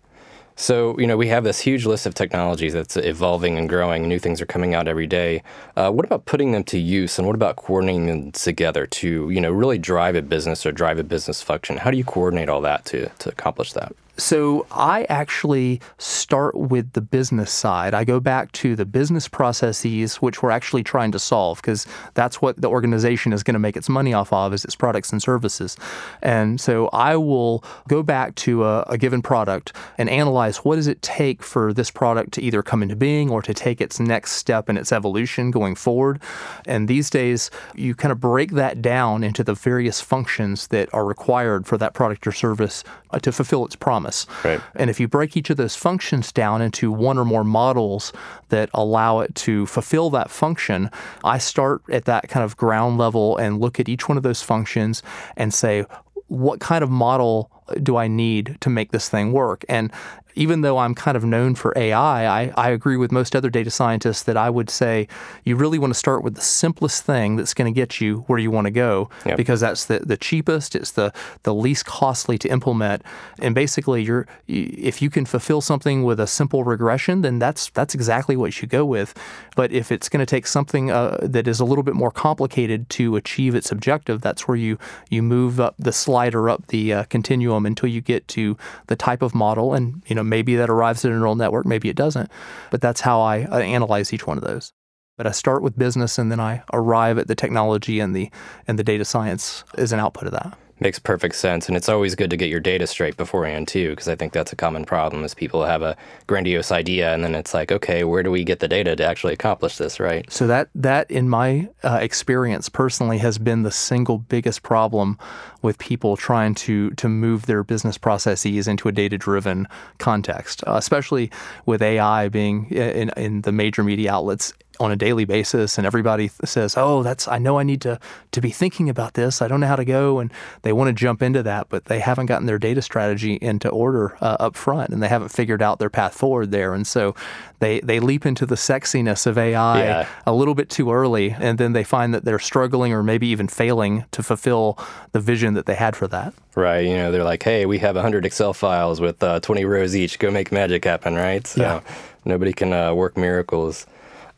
So, 0.57 0.97
you 0.99 1.07
know, 1.07 1.17
we 1.17 1.29
have 1.29 1.43
this 1.43 1.61
huge 1.61 1.85
list 1.85 2.07
of 2.07 2.15
technologies 2.15 2.73
that's 2.73 2.97
evolving 2.97 3.59
and 3.59 3.69
growing. 3.69 4.09
New 4.09 4.21
things 4.21 4.41
are 4.41 4.47
coming 4.47 4.73
out 4.73 4.87
every 4.87 5.07
day. 5.07 5.43
Uh, 5.77 5.91
what 5.91 6.07
about 6.07 6.27
putting 6.27 6.53
them 6.53 6.63
to 6.65 6.79
use 6.79 7.19
and 7.19 7.27
what 7.27 7.35
about 7.35 7.57
coordinating 7.57 8.07
them 8.07 8.33
together 8.33 8.87
to, 8.87 9.31
you 9.31 9.41
know, 9.41 9.51
really 9.51 9.79
drive 9.79 10.15
a 10.15 10.23
business 10.23 10.65
or 10.65 10.71
drive 10.71 10.99
a 10.99 11.05
business 11.05 11.43
function? 11.43 11.79
How 11.79 11.91
do 11.91 11.97
you 11.97 12.05
coordinate 12.05 12.49
all 12.49 12.61
that 12.61 12.85
to, 12.87 13.09
to 13.09 13.29
accomplish 13.31 13.73
that? 13.73 13.95
So 14.17 14.65
I 14.71 15.05
actually 15.09 15.81
start 15.99 16.55
with 16.55 16.93
the 16.93 17.01
business 17.01 17.51
side. 17.51 17.95
I 17.95 18.05
go 18.05 18.21
back 18.21 18.53
to 18.53 18.77
the 18.77 18.85
business 18.85 19.27
processes 19.27 20.17
which 20.17 20.41
we're 20.41 20.53
actually 20.53 20.85
trying 20.85 21.11
to 21.13 21.19
solve 21.19 21.61
because 21.61 21.85
that's 22.15 22.41
what 22.41 22.61
the 22.61 22.69
organization 22.69 23.33
is 23.33 23.43
going 23.43 23.55
to 23.55 23.61
make 23.61 23.77
its 23.77 23.89
money 23.89 24.15
off 24.15 24.33
of 24.33 24.55
is 24.55 24.65
its 24.65 24.77
products 24.77 25.11
and 25.11 25.21
services. 25.21 25.77
And 26.23 26.61
so 26.61 26.89
I 26.93 27.17
will 27.17 27.65
go 27.89 28.05
back 28.05 28.37
to 28.37 28.65
a, 28.65 28.83
a 28.83 28.99
given 28.99 29.21
product 29.21 29.73
and 29.99 30.09
analyze 30.09 30.59
what 30.59 30.77
does 30.77 30.87
it 30.87 31.03
take 31.03 31.43
for 31.43 31.73
this 31.73 31.91
product 31.91 32.33
to 32.35 32.43
either 32.43 32.63
come 32.63 32.85
into 32.85 32.97
being 32.97 33.31
or 33.31 33.43
to 33.43 33.53
take 33.53 33.81
its 33.81 33.99
next 33.99 34.33
step 34.33 34.71
in 34.71 34.77
its 34.77 34.93
evolution 34.93 35.51
going 35.51 35.75
forward. 35.75 36.23
And 36.67 36.87
these 36.87 37.11
days 37.11 37.51
you 37.75 37.97
kind 37.97 38.13
of 38.13 38.21
break 38.21 38.53
that 38.53 38.81
down 38.81 39.25
into 39.25 39.43
the 39.43 39.55
various 39.55 40.01
functions 40.01 40.69
that 40.69 40.93
are 40.95 41.05
required 41.05 41.67
for 41.67 41.77
that 41.79 41.95
product 41.95 42.27
or 42.29 42.33
service 42.33 42.85
uh, 43.11 43.19
to 43.19 43.33
fulfill 43.33 43.65
its 43.65 43.75
promise 43.75 44.04
promise. 44.05 44.27
Right. 44.45 44.61
And 44.75 44.91
if 44.91 45.01
you 45.01 45.09
break 45.09 45.37
each 45.37 45.51
of 45.51 45.57
those 45.57 45.77
functions 45.77 46.33
down 46.33 46.63
into 46.63 46.93
one 46.93 47.19
or 47.19 47.25
more 47.25 47.45
models 47.45 48.13
that 48.49 48.71
allow 48.75 49.21
it 49.21 49.35
to 49.37 49.67
fulfill 49.67 50.11
that 50.11 50.31
function, 50.31 50.91
I 51.23 51.39
start 51.39 51.83
at 51.91 52.05
that 52.05 52.29
kind 52.29 52.45
of 52.45 52.57
ground 52.57 52.99
level 52.99 53.37
and 53.37 53.61
look 53.61 53.81
at 53.81 53.89
each 53.89 54.09
one 54.09 54.17
of 54.17 54.23
those 54.23 54.43
functions 54.43 55.03
and 55.37 55.53
say, 55.53 55.85
what 56.29 56.61
kind 56.61 56.83
of 56.83 56.91
model 56.91 57.51
do 57.83 57.97
I 57.97 58.09
need 58.09 58.59
to 58.61 58.71
make 58.71 58.93
this 58.93 59.09
thing 59.09 59.33
work? 59.33 59.65
And 59.69 59.93
even 60.35 60.61
though 60.63 60.79
I'm 60.79 60.95
kind 60.95 61.17
of 61.17 61.25
known 61.25 61.55
for 61.55 61.73
AI, 61.77 62.43
I, 62.43 62.53
I 62.57 62.71
agree 62.71 62.97
with 62.97 63.13
most 63.13 63.37
other 63.37 63.51
data 63.51 63.71
scientists 63.71 64.23
that 64.25 64.37
I 64.37 64.51
would 64.51 64.71
say 64.71 65.09
you 65.45 65.57
really 65.57 65.79
want 65.79 65.93
to 65.93 65.99
start 65.99 66.23
with 66.23 66.35
the 66.35 66.41
simplest 66.41 67.05
thing 67.05 67.37
that's 67.37 67.55
going 67.55 67.73
to 67.73 67.75
get 67.75 68.01
you 68.01 68.25
where 68.27 68.39
you 68.39 68.51
want 68.51 68.67
to 68.67 68.71
go 68.71 69.09
yep. 69.25 69.37
because 69.37 69.61
that's 69.61 69.87
the, 69.87 70.01
the 70.01 70.17
cheapest, 70.17 70.75
it's 70.75 70.93
the, 70.93 71.13
the 71.43 71.55
least 71.55 71.87
costly 71.87 72.39
to 72.39 72.49
implement. 72.49 73.03
And 73.39 73.55
basically, 73.55 74.03
you're 74.03 74.27
if 74.47 75.01
you 75.01 75.11
can 75.11 75.25
fulfill 75.25 75.61
something 75.61 76.03
with 76.03 76.21
a 76.21 76.27
simple 76.27 76.65
regression, 76.65 77.23
then 77.23 77.39
that's 77.39 77.71
that's 77.71 77.95
exactly 77.95 78.37
what 78.37 78.47
you 78.47 78.53
should 78.53 78.69
go 78.71 78.85
with. 78.85 79.15
But 79.57 79.73
if 79.73 79.93
it's 79.93 80.09
going 80.09 80.21
to 80.21 80.27
take 80.27 80.47
something 80.47 80.91
uh, 80.91 81.19
that 81.23 81.47
is 81.47 81.61
a 81.61 81.65
little 81.65 81.85
bit 81.85 81.95
more 81.95 82.11
complicated 82.11 82.89
to 82.91 83.17
achieve 83.17 83.55
its 83.55 83.71
objective, 83.71 84.21
that's 84.21 84.49
where 84.49 84.57
you 84.57 84.79
you 85.11 85.23
move 85.23 85.61
up 85.61 85.75
the 85.79 85.93
slider 85.93 86.51
up 86.51 86.67
the 86.69 86.93
uh, 86.93 87.05
continuum 87.05 87.67
until 87.67 87.89
you 87.89 88.01
get 88.01 88.27
to 88.29 88.57
the 88.87 88.97
type 88.97 89.23
of 89.23 89.35
model 89.35 89.75
and 89.75 90.03
you 90.07 90.15
know 90.15 90.24
maybe 90.29 90.57
that 90.57 90.71
arrives 90.71 91.05
at 91.05 91.13
a 91.13 91.15
neural 91.15 91.37
network, 91.37 91.67
maybe 91.67 91.89
it 91.89 91.97
doesn't. 91.97 92.31
But 92.71 92.81
that's 92.81 93.01
how 93.01 93.21
I, 93.21 93.39
analyze 93.63 94.13
each 94.13 94.27
one 94.27 94.39
of 94.39 94.45
those. 94.45 94.73
But 95.17 95.27
I 95.27 95.31
start 95.31 95.63
with 95.63 95.79
business 95.79 96.19
and 96.19 96.31
then 96.31 96.41
I 96.41 96.63
arrive 96.73 97.19
at 97.19 97.29
the 97.29 97.37
technology 97.37 98.01
and 98.01 98.17
the 98.17 98.31
and 98.67 98.79
the 98.79 98.85
data 98.85 99.05
science 99.05 99.63
as 99.79 99.93
an 99.93 100.01
output 100.01 100.27
of 100.27 100.33
that. 100.33 100.59
Makes 100.85 100.99
perfect 100.99 101.37
sense. 101.37 101.67
And 101.67 101.79
it's 101.79 101.89
always 101.89 102.15
good 102.15 102.29
to 102.29 102.37
get 102.37 102.51
your 102.51 102.61
data 102.61 102.87
straight 102.87 103.17
beforehand, 103.17 103.69
too, 103.69 103.89
because 103.91 104.07
I 104.07 104.17
think 104.17 104.35
that's 104.35 104.53
a 104.53 104.57
common 104.57 104.85
problem 104.85 105.25
is 105.25 105.33
people 105.33 105.65
have 105.65 105.81
a 105.81 105.97
grandiose 106.27 106.71
idea 106.71 107.15
and 107.15 107.25
then 107.25 107.35
it's 107.35 107.55
like, 107.55 107.73
okay, 107.73 108.05
where 108.05 108.23
do 108.23 108.31
we 108.31 108.45
get 108.45 108.61
the 108.61 108.69
data 108.69 108.95
to 108.95 109.03
actually 109.03 109.33
accomplish 109.33 109.79
this, 109.79 109.99
right? 109.99 110.31
So 110.31 110.47
that, 110.47 110.69
that 110.75 111.11
in 111.11 111.31
my 111.31 111.71
uh, 111.85 112.01
experience 112.03 112.69
personally 112.69 113.17
has 113.17 113.39
been 113.39 113.63
the 113.63 113.71
single 113.71 114.19
biggest 114.19 114.63
problem 114.63 115.19
with 115.63 115.79
people 115.79 116.19
trying 116.19 116.55
to, 116.57 116.91
to 116.91 117.09
move 117.09 117.47
their 117.47 117.65
business 117.65 117.97
processes 117.97 118.69
into 118.69 118.87
a 118.87 118.93
data-driven 118.93 119.67
context, 119.97 120.63
uh, 120.67 120.75
especially 120.75 121.31
with 121.65 121.81
AI 121.81 122.29
being 122.29 122.67
in, 122.67 123.09
in 123.17 123.41
the 123.41 123.53
major 123.53 123.83
media 123.83 124.13
outlets 124.13 124.53
on 124.81 124.91
a 124.91 124.97
daily 124.97 125.25
basis 125.25 125.79
and 125.79 125.87
everybody 125.87 126.29
says 126.45 126.75
oh 126.77 127.03
that's 127.03 127.29
i 127.29 127.39
know 127.39 127.59
i 127.59 127.63
need 127.63 127.81
to 127.81 127.99
to 128.35 128.41
be 128.41 128.51
thinking 128.51 128.91
about 128.91 129.15
this. 129.15 129.41
I 129.41 129.49
don't 129.49 129.61
know 129.61 129.69
how 129.69 129.77
to 129.77 129.85
go 129.85 130.19
and 130.19 130.31
they 130.63 130.73
want 130.73 130.89
to 130.89 130.93
jump 130.93 131.23
into 131.23 131.43
that 131.45 131.69
but 131.69 131.87
they 131.87 132.01
haven't 132.01 132.27
gotten 132.27 132.47
their 132.47 132.59
data 132.59 132.83
strategy 132.83 133.39
into 133.41 133.69
order 133.69 134.17
uh, 134.21 134.37
up 134.41 134.57
front 134.57 134.91
and 134.91 135.03
they 135.03 135.09
haven't 135.09 135.29
figured 135.29 135.63
out 135.63 135.79
their 135.79 135.91
path 135.91 136.15
forward 136.15 136.51
there 136.51 136.75
and 136.75 136.87
so 136.87 137.15
they 137.61 137.81
they 137.81 138.01
leap 138.01 138.27
into 138.27 138.45
the 138.45 138.57
sexiness 138.57 139.27
of 139.27 139.39
ai 139.39 139.85
yeah. 139.85 140.09
a 140.27 140.33
little 140.33 140.55
bit 140.55 140.69
too 140.69 140.93
early 140.93 141.31
and 141.39 141.59
then 141.59 141.73
they 141.73 141.85
find 141.85 142.13
that 142.13 142.25
they're 142.25 142.39
struggling 142.39 142.93
or 142.93 143.03
maybe 143.03 143.29
even 143.29 143.47
failing 143.47 144.05
to 144.11 144.23
fulfill 144.23 144.79
the 145.13 145.21
vision 145.21 145.55
that 145.55 145.67
they 145.67 145.75
had 145.75 145.95
for 145.95 146.09
that. 146.09 146.35
Right 146.57 146.85
you 146.85 146.97
know 146.97 147.13
they're 147.13 147.25
like 147.25 147.43
hey 147.43 147.67
we 147.67 147.79
have 147.79 147.95
100 147.95 148.27
excel 148.27 148.53
files 148.53 149.01
with 149.01 149.23
uh, 149.23 149.41
20 149.41 149.65
rows 149.65 149.95
each. 149.95 150.19
Go 150.19 150.31
make 150.31 150.51
magic 150.51 150.85
happen 150.85 151.15
right? 151.15 151.47
So 151.47 151.63
yeah. 151.63 151.81
nobody 152.25 152.53
can 152.53 152.73
uh, 152.73 152.95
work 152.95 153.17
miracles 153.17 153.87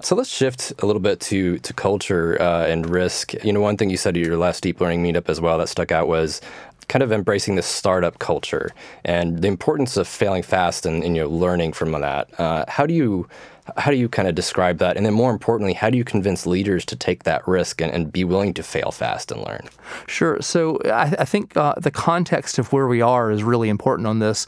so 0.03 0.15
let's 0.15 0.31
shift 0.31 0.73
a 0.81 0.87
little 0.87 1.01
bit 1.01 1.21
to 1.21 1.59
to 1.59 1.73
culture 1.73 2.41
uh, 2.41 2.67
and 2.67 2.89
risk. 2.89 3.33
You 3.45 3.53
know, 3.53 3.61
one 3.61 3.77
thing 3.77 3.91
you 3.91 3.97
said 3.97 4.17
at 4.17 4.23
your 4.23 4.37
last 4.37 4.63
deep 4.63 4.81
learning 4.81 5.03
meetup 5.03 5.29
as 5.29 5.41
well 5.41 5.59
that 5.59 5.69
stuck 5.69 5.91
out 5.91 6.09
was 6.09 6.41
kind 6.89 7.03
of 7.03 7.11
embracing 7.11 7.57
this 7.57 7.67
startup 7.67 8.19
culture 8.21 8.71
and 9.05 9.43
the 9.43 9.49
importance 9.49 9.97
of 9.97 10.07
failing 10.07 10.43
fast 10.43 10.87
and, 10.87 11.03
and 11.03 11.17
you 11.17 11.23
know 11.23 11.29
learning 11.29 11.73
from 11.73 11.93
that. 11.93 12.29
Uh, 12.39 12.65
how 12.69 12.87
do 12.87 12.95
you 12.95 13.29
how 13.77 13.91
do 13.91 13.97
you 13.97 14.09
kind 14.09 14.29
of 14.29 14.35
describe 14.35 14.79
that? 14.79 14.97
And 14.97 15.05
then 15.05 15.15
more 15.15 15.31
importantly, 15.31 15.75
how 15.75 15.91
do 15.91 15.99
you 15.99 16.05
convince 16.05 16.47
leaders 16.47 16.85
to 16.87 16.97
take 16.97 17.25
that 17.25 17.47
risk 17.47 17.81
and, 17.81 17.93
and 17.93 18.13
be 18.13 18.25
willing 18.25 18.55
to 18.55 18.63
fail 18.63 18.91
fast 18.91 19.33
and 19.33 19.43
learn? 19.45 19.69
Sure. 20.07 20.41
So 20.41 20.79
I, 20.85 21.15
I 21.19 21.25
think 21.25 21.57
uh, 21.57 21.75
the 21.77 21.91
context 21.91 22.59
of 22.59 22.73
where 22.73 22.87
we 22.87 23.01
are 23.01 23.31
is 23.31 23.43
really 23.43 23.69
important 23.69 24.07
on 24.07 24.19
this. 24.19 24.47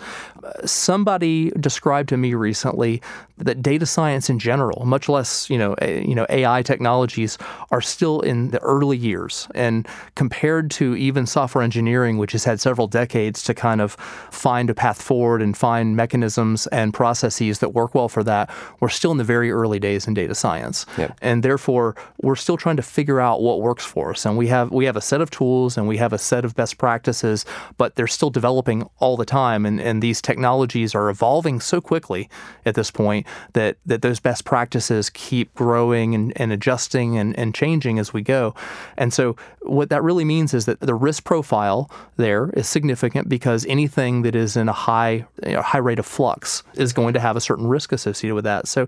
Somebody 0.65 1.51
described 1.51 2.09
to 2.11 2.17
me 2.17 2.35
recently 2.35 3.03
that 3.39 3.63
data 3.63 3.87
science 3.87 4.29
in 4.29 4.39
general, 4.39 4.85
much 4.85 5.09
less 5.09 5.49
you 5.49 5.59
know 5.59 5.75
a, 5.81 6.05
you 6.05 6.15
know 6.15 6.27
AI 6.29 6.63
technologies, 6.63 7.39
are 7.71 7.81
still 7.81 8.21
in 8.21 8.51
the 8.51 8.59
early 8.61 8.97
years. 8.97 9.49
And 9.55 9.87
compared 10.15 10.71
to 10.73 10.97
even 10.97 11.27
software 11.27 11.63
engineering, 11.63 12.19
which 12.19 12.33
has 12.33 12.45
had 12.45 12.61
several 12.61 12.87
decades 12.87 13.43
to 13.45 13.55
kind 13.55 13.81
of 13.81 13.93
find 14.31 14.71
a 14.71 14.75
path 14.75 15.01
forward 15.01 15.43
and 15.43 15.57
find 15.57 15.97
mechanisms 15.97 16.67
and 16.69 16.93
processes 16.93 17.61
that 17.61 17.71
work 17.71 17.95
well 17.95 18.09
for 18.09 18.25
that, 18.25 18.51
we're 18.81 18.89
still 18.89 19.08
in 19.11 19.19
the 19.19 19.25
very 19.25 19.51
early 19.51 19.79
days 19.79 20.07
in 20.07 20.15
data 20.15 20.35
science. 20.35 20.87
Yep. 20.97 21.19
And 21.23 21.43
therefore, 21.43 21.97
we're 22.23 22.37
still 22.37 22.57
trying 22.57 22.77
to 22.77 22.83
figure 22.83 23.21
out 23.21 23.41
what 23.41 23.61
works 23.61 23.85
for 23.85 24.11
us. 24.11 24.25
And 24.27 24.37
we 24.37 24.49
have 24.49 24.71
we 24.71 24.85
have 24.85 24.97
a 24.97 25.01
set 25.01 25.21
of 25.21 25.31
tools 25.31 25.77
and 25.77 25.89
we 25.89 25.97
have 25.99 26.13
a 26.13 26.19
set 26.19 26.45
of 26.45 26.55
best 26.55 26.79
practices, 26.79 27.45
but 27.77 27.97
they're 27.97 28.07
still 28.07 28.31
developing 28.31 28.89
all 28.99 29.17
the 29.17 29.25
time. 29.25 29.67
And, 29.67 29.81
and 29.81 30.03
these 30.03 30.21
technologies 30.21 30.95
are 30.95 31.09
evolving 31.09 31.61
so 31.61 31.81
quickly 31.81 32.29
at 32.65 32.75
this 32.75 32.91
point 32.91 33.27
that, 33.53 33.77
that 33.87 34.03
those 34.03 34.21
best 34.21 34.45
practices 34.45 35.11
keep 35.11 35.55
growing 35.55 36.15
and, 36.15 36.33
and 36.37 36.53
adjusting 36.53 37.17
and, 37.17 37.39
and 37.39 37.55
changing 37.55 37.99
as 37.99 38.13
we 38.13 38.23
go. 38.23 38.55
And 38.97 39.13
so 39.13 39.37
what 39.63 39.91
that 39.91 40.03
really 40.03 40.25
means 40.25 40.55
is 40.55 40.65
that 40.67 40.81
the 40.81 40.95
risk 40.95 41.25
profile 41.25 41.91
there 42.17 42.51
is 42.51 42.69
significant 42.69 43.29
because 43.29 43.67
anything 43.67 44.23
that 44.23 44.35
is 44.35 44.57
in 44.57 44.69
a 44.69 44.73
high 44.73 45.27
you 45.45 45.53
know, 45.53 45.63
high 45.63 45.79
rate 45.79 45.99
of 45.99 46.07
flux 46.07 46.63
is 46.75 46.93
going 46.93 47.15
to 47.15 47.21
have 47.21 47.37
a 47.37 47.41
certain 47.41 47.67
risk 47.67 47.93
associated 47.93 48.35
with 48.35 48.45
that. 48.45 48.67
So 48.67 48.87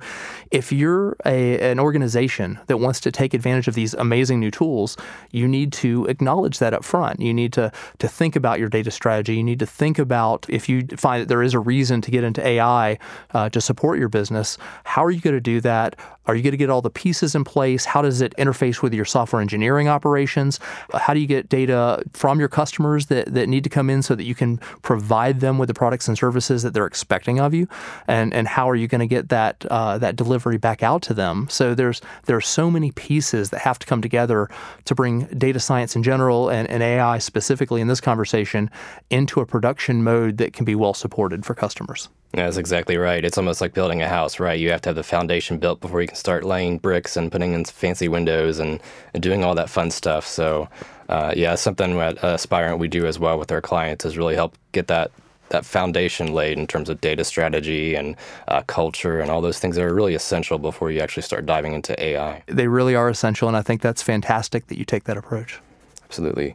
if 0.51 0.73
you're 0.73 1.17
a, 1.25 1.59
an 1.71 1.79
organization 1.79 2.59
that 2.67 2.79
wants 2.79 3.01
to 3.01 3.13
take 3.13 3.35
advantage 3.35 3.69
of 3.69 3.75
these 3.75 3.95
amazing 3.95 4.41
new 4.41 4.51
tools, 4.51 4.97
you 5.31 5.47
need 5.47 5.73
to 5.73 6.07
acknowledge 6.07 6.59
that 6.59 6.75
up 6.75 6.85
front. 6.85 7.21
You 7.21 7.33
need 7.33 7.53
to 7.55 7.73
to 7.99 8.09
think 8.09 8.37
about 8.37 8.59
your 8.59 8.69
data 8.69 8.91
strategy. 8.91 9.37
You 9.37 9.45
need 9.45 9.61
to 9.61 9.67
think 9.67 9.99
about 9.99 10.47
if 10.49 10.69
you 10.69 10.87
find 10.97 11.23
that 11.23 11.29
there 11.29 11.43
is 11.43 11.55
a 11.55 11.61
reason 11.61 12.01
to 12.03 12.11
get 12.11 12.25
into 12.25 12.47
AI 12.47 12.99
uh, 13.33 13.49
to 13.51 13.61
support 13.61 13.99
your 13.99 14.09
business, 14.09 14.59
how 14.85 15.05
are 15.05 15.11
you 15.11 15.21
going 15.21 15.37
to 15.37 15.41
do 15.41 15.61
that? 15.61 15.97
Are 16.31 16.37
you 16.37 16.45
going 16.45 16.53
to 16.53 16.57
get 16.57 16.71
all 16.71 16.81
the 16.81 16.91
pieces 16.91 17.35
in 17.35 17.43
place? 17.43 17.85
How 17.85 18.03
does 18.03 18.21
it 18.21 18.33
interface 18.37 18.83
with 18.83 18.95
your 18.95 19.05
software 19.05 19.43
engineering 19.43 19.89
operations? 19.89 20.61
How 20.95 21.13
do 21.13 21.19
you 21.19 21.27
get 21.27 21.49
data 21.49 22.05
from 22.13 22.39
your 22.39 22.49
customers 22.49 23.07
that, 23.07 23.35
that 23.35 23.49
need 23.49 23.65
to 23.65 23.71
come 23.71 23.91
in 23.91 24.01
so 24.01 24.15
that 24.15 24.23
you 24.23 24.37
can 24.37 24.59
provide 24.83 25.41
them 25.41 25.59
with 25.59 25.67
the 25.67 25.75
products 25.75 26.07
and 26.07 26.17
services 26.17 26.63
that 26.63 26.73
they're 26.73 26.87
expecting 26.87 27.41
of 27.41 27.53
you? 27.53 27.67
And, 28.07 28.33
and 28.33 28.47
how 28.47 28.71
are 28.71 28.77
you 28.77 28.87
going 28.87 29.01
to 29.01 29.09
get 29.09 29.29
that, 29.31 29.67
uh, 29.73 29.99
that 29.99 30.15
delivery 30.15 30.57
back 30.57 30.85
out 30.85 31.03
to 31.03 31.15
them? 31.15 31.49
So 31.51 31.75
there's, 31.75 32.01
there 32.27 32.37
are 32.37 32.41
so 32.41 32.71
many 32.71 32.93
pieces 32.93 33.51
that 33.51 33.63
have 33.63 33.81
to 33.81 33.87
come 33.89 34.01
together 34.01 34.49
to 34.85 34.95
bring 34.95 35.25
data 35.37 35.59
science 35.59 35.97
in 35.97 36.05
general 36.05 36.49
and, 36.49 36.71
and 36.71 36.81
AI 36.81 37.19
specifically 37.19 37.81
in 37.81 37.89
this 37.89 38.01
conversation 38.01 38.71
into 39.11 39.41
a 39.41 39.47
production 39.47 40.05
mode 40.05 40.39
that 40.39 40.53
can 40.53 40.65
be 40.65 40.77
well 40.77 40.95
supported 40.95 41.45
for 41.45 41.57
customers. 41.57 42.09
That's 42.33 42.57
exactly 42.57 42.97
right. 42.97 43.25
It's 43.25 43.39
almost 43.39 43.61
like 43.61 43.75
building 43.75 44.03
a 44.03 44.09
house, 44.09 44.39
right? 44.39 44.59
You 44.59 44.71
have 44.71 44.81
to 44.83 44.91
have 44.91 44.97
the 44.97 45.03
foundation 45.03 45.59
built 45.59 45.81
before 45.81 46.01
you 46.01 46.07
can 46.07 46.17
start 46.17 46.45
laying 46.45 46.79
bricks 46.79 47.17
and 47.17 47.31
putting 47.31 47.53
in 47.55 47.65
fancy 47.65 48.07
windows 48.07 48.61
and, 48.61 48.81
and 49.15 49.23
doing 49.23 49.43
all 49.43 49.55
that 49.57 49.69
fun 49.69 49.91
stuff. 49.91 50.27
So, 50.27 50.69
uh, 51.09 51.35
yeah, 51.37 51.57
something 51.57 51.99
at 51.99 52.17
Aspirent 52.19 52.79
we 52.79 52.87
do 52.87 53.05
as 53.05 53.19
well 53.19 53.37
with 53.37 53.51
our 53.51 53.61
clients 53.61 54.05
is 54.05 54.17
really 54.17 54.37
help 54.37 54.57
get 54.73 54.87
that 54.87 55.11
that 55.51 55.67
foundation 55.67 56.33
laid 56.33 56.57
in 56.57 56.67
terms 56.67 56.89
of 56.89 57.01
data 57.01 57.25
strategy 57.25 57.97
and 57.97 58.17
uh, 58.47 58.63
culture 58.69 59.21
and 59.21 59.33
all 59.33 59.41
those 59.41 59.59
things 59.59 59.75
that 59.75 59.85
are 59.85 59.93
really 59.93 60.15
essential 60.15 60.59
before 60.59 60.93
you 60.93 61.01
actually 61.01 61.25
start 61.25 61.45
diving 61.45 61.73
into 61.73 62.01
AI. 62.01 62.41
They 62.47 62.69
really 62.69 62.95
are 62.95 63.09
essential, 63.09 63.49
and 63.49 63.57
I 63.57 63.63
think 63.63 63.83
that's 63.83 64.01
fantastic 64.01 64.69
that 64.69 64.79
you 64.79 64.85
take 64.85 65.05
that 65.05 65.17
approach. 65.17 65.61
Absolutely. 66.05 66.55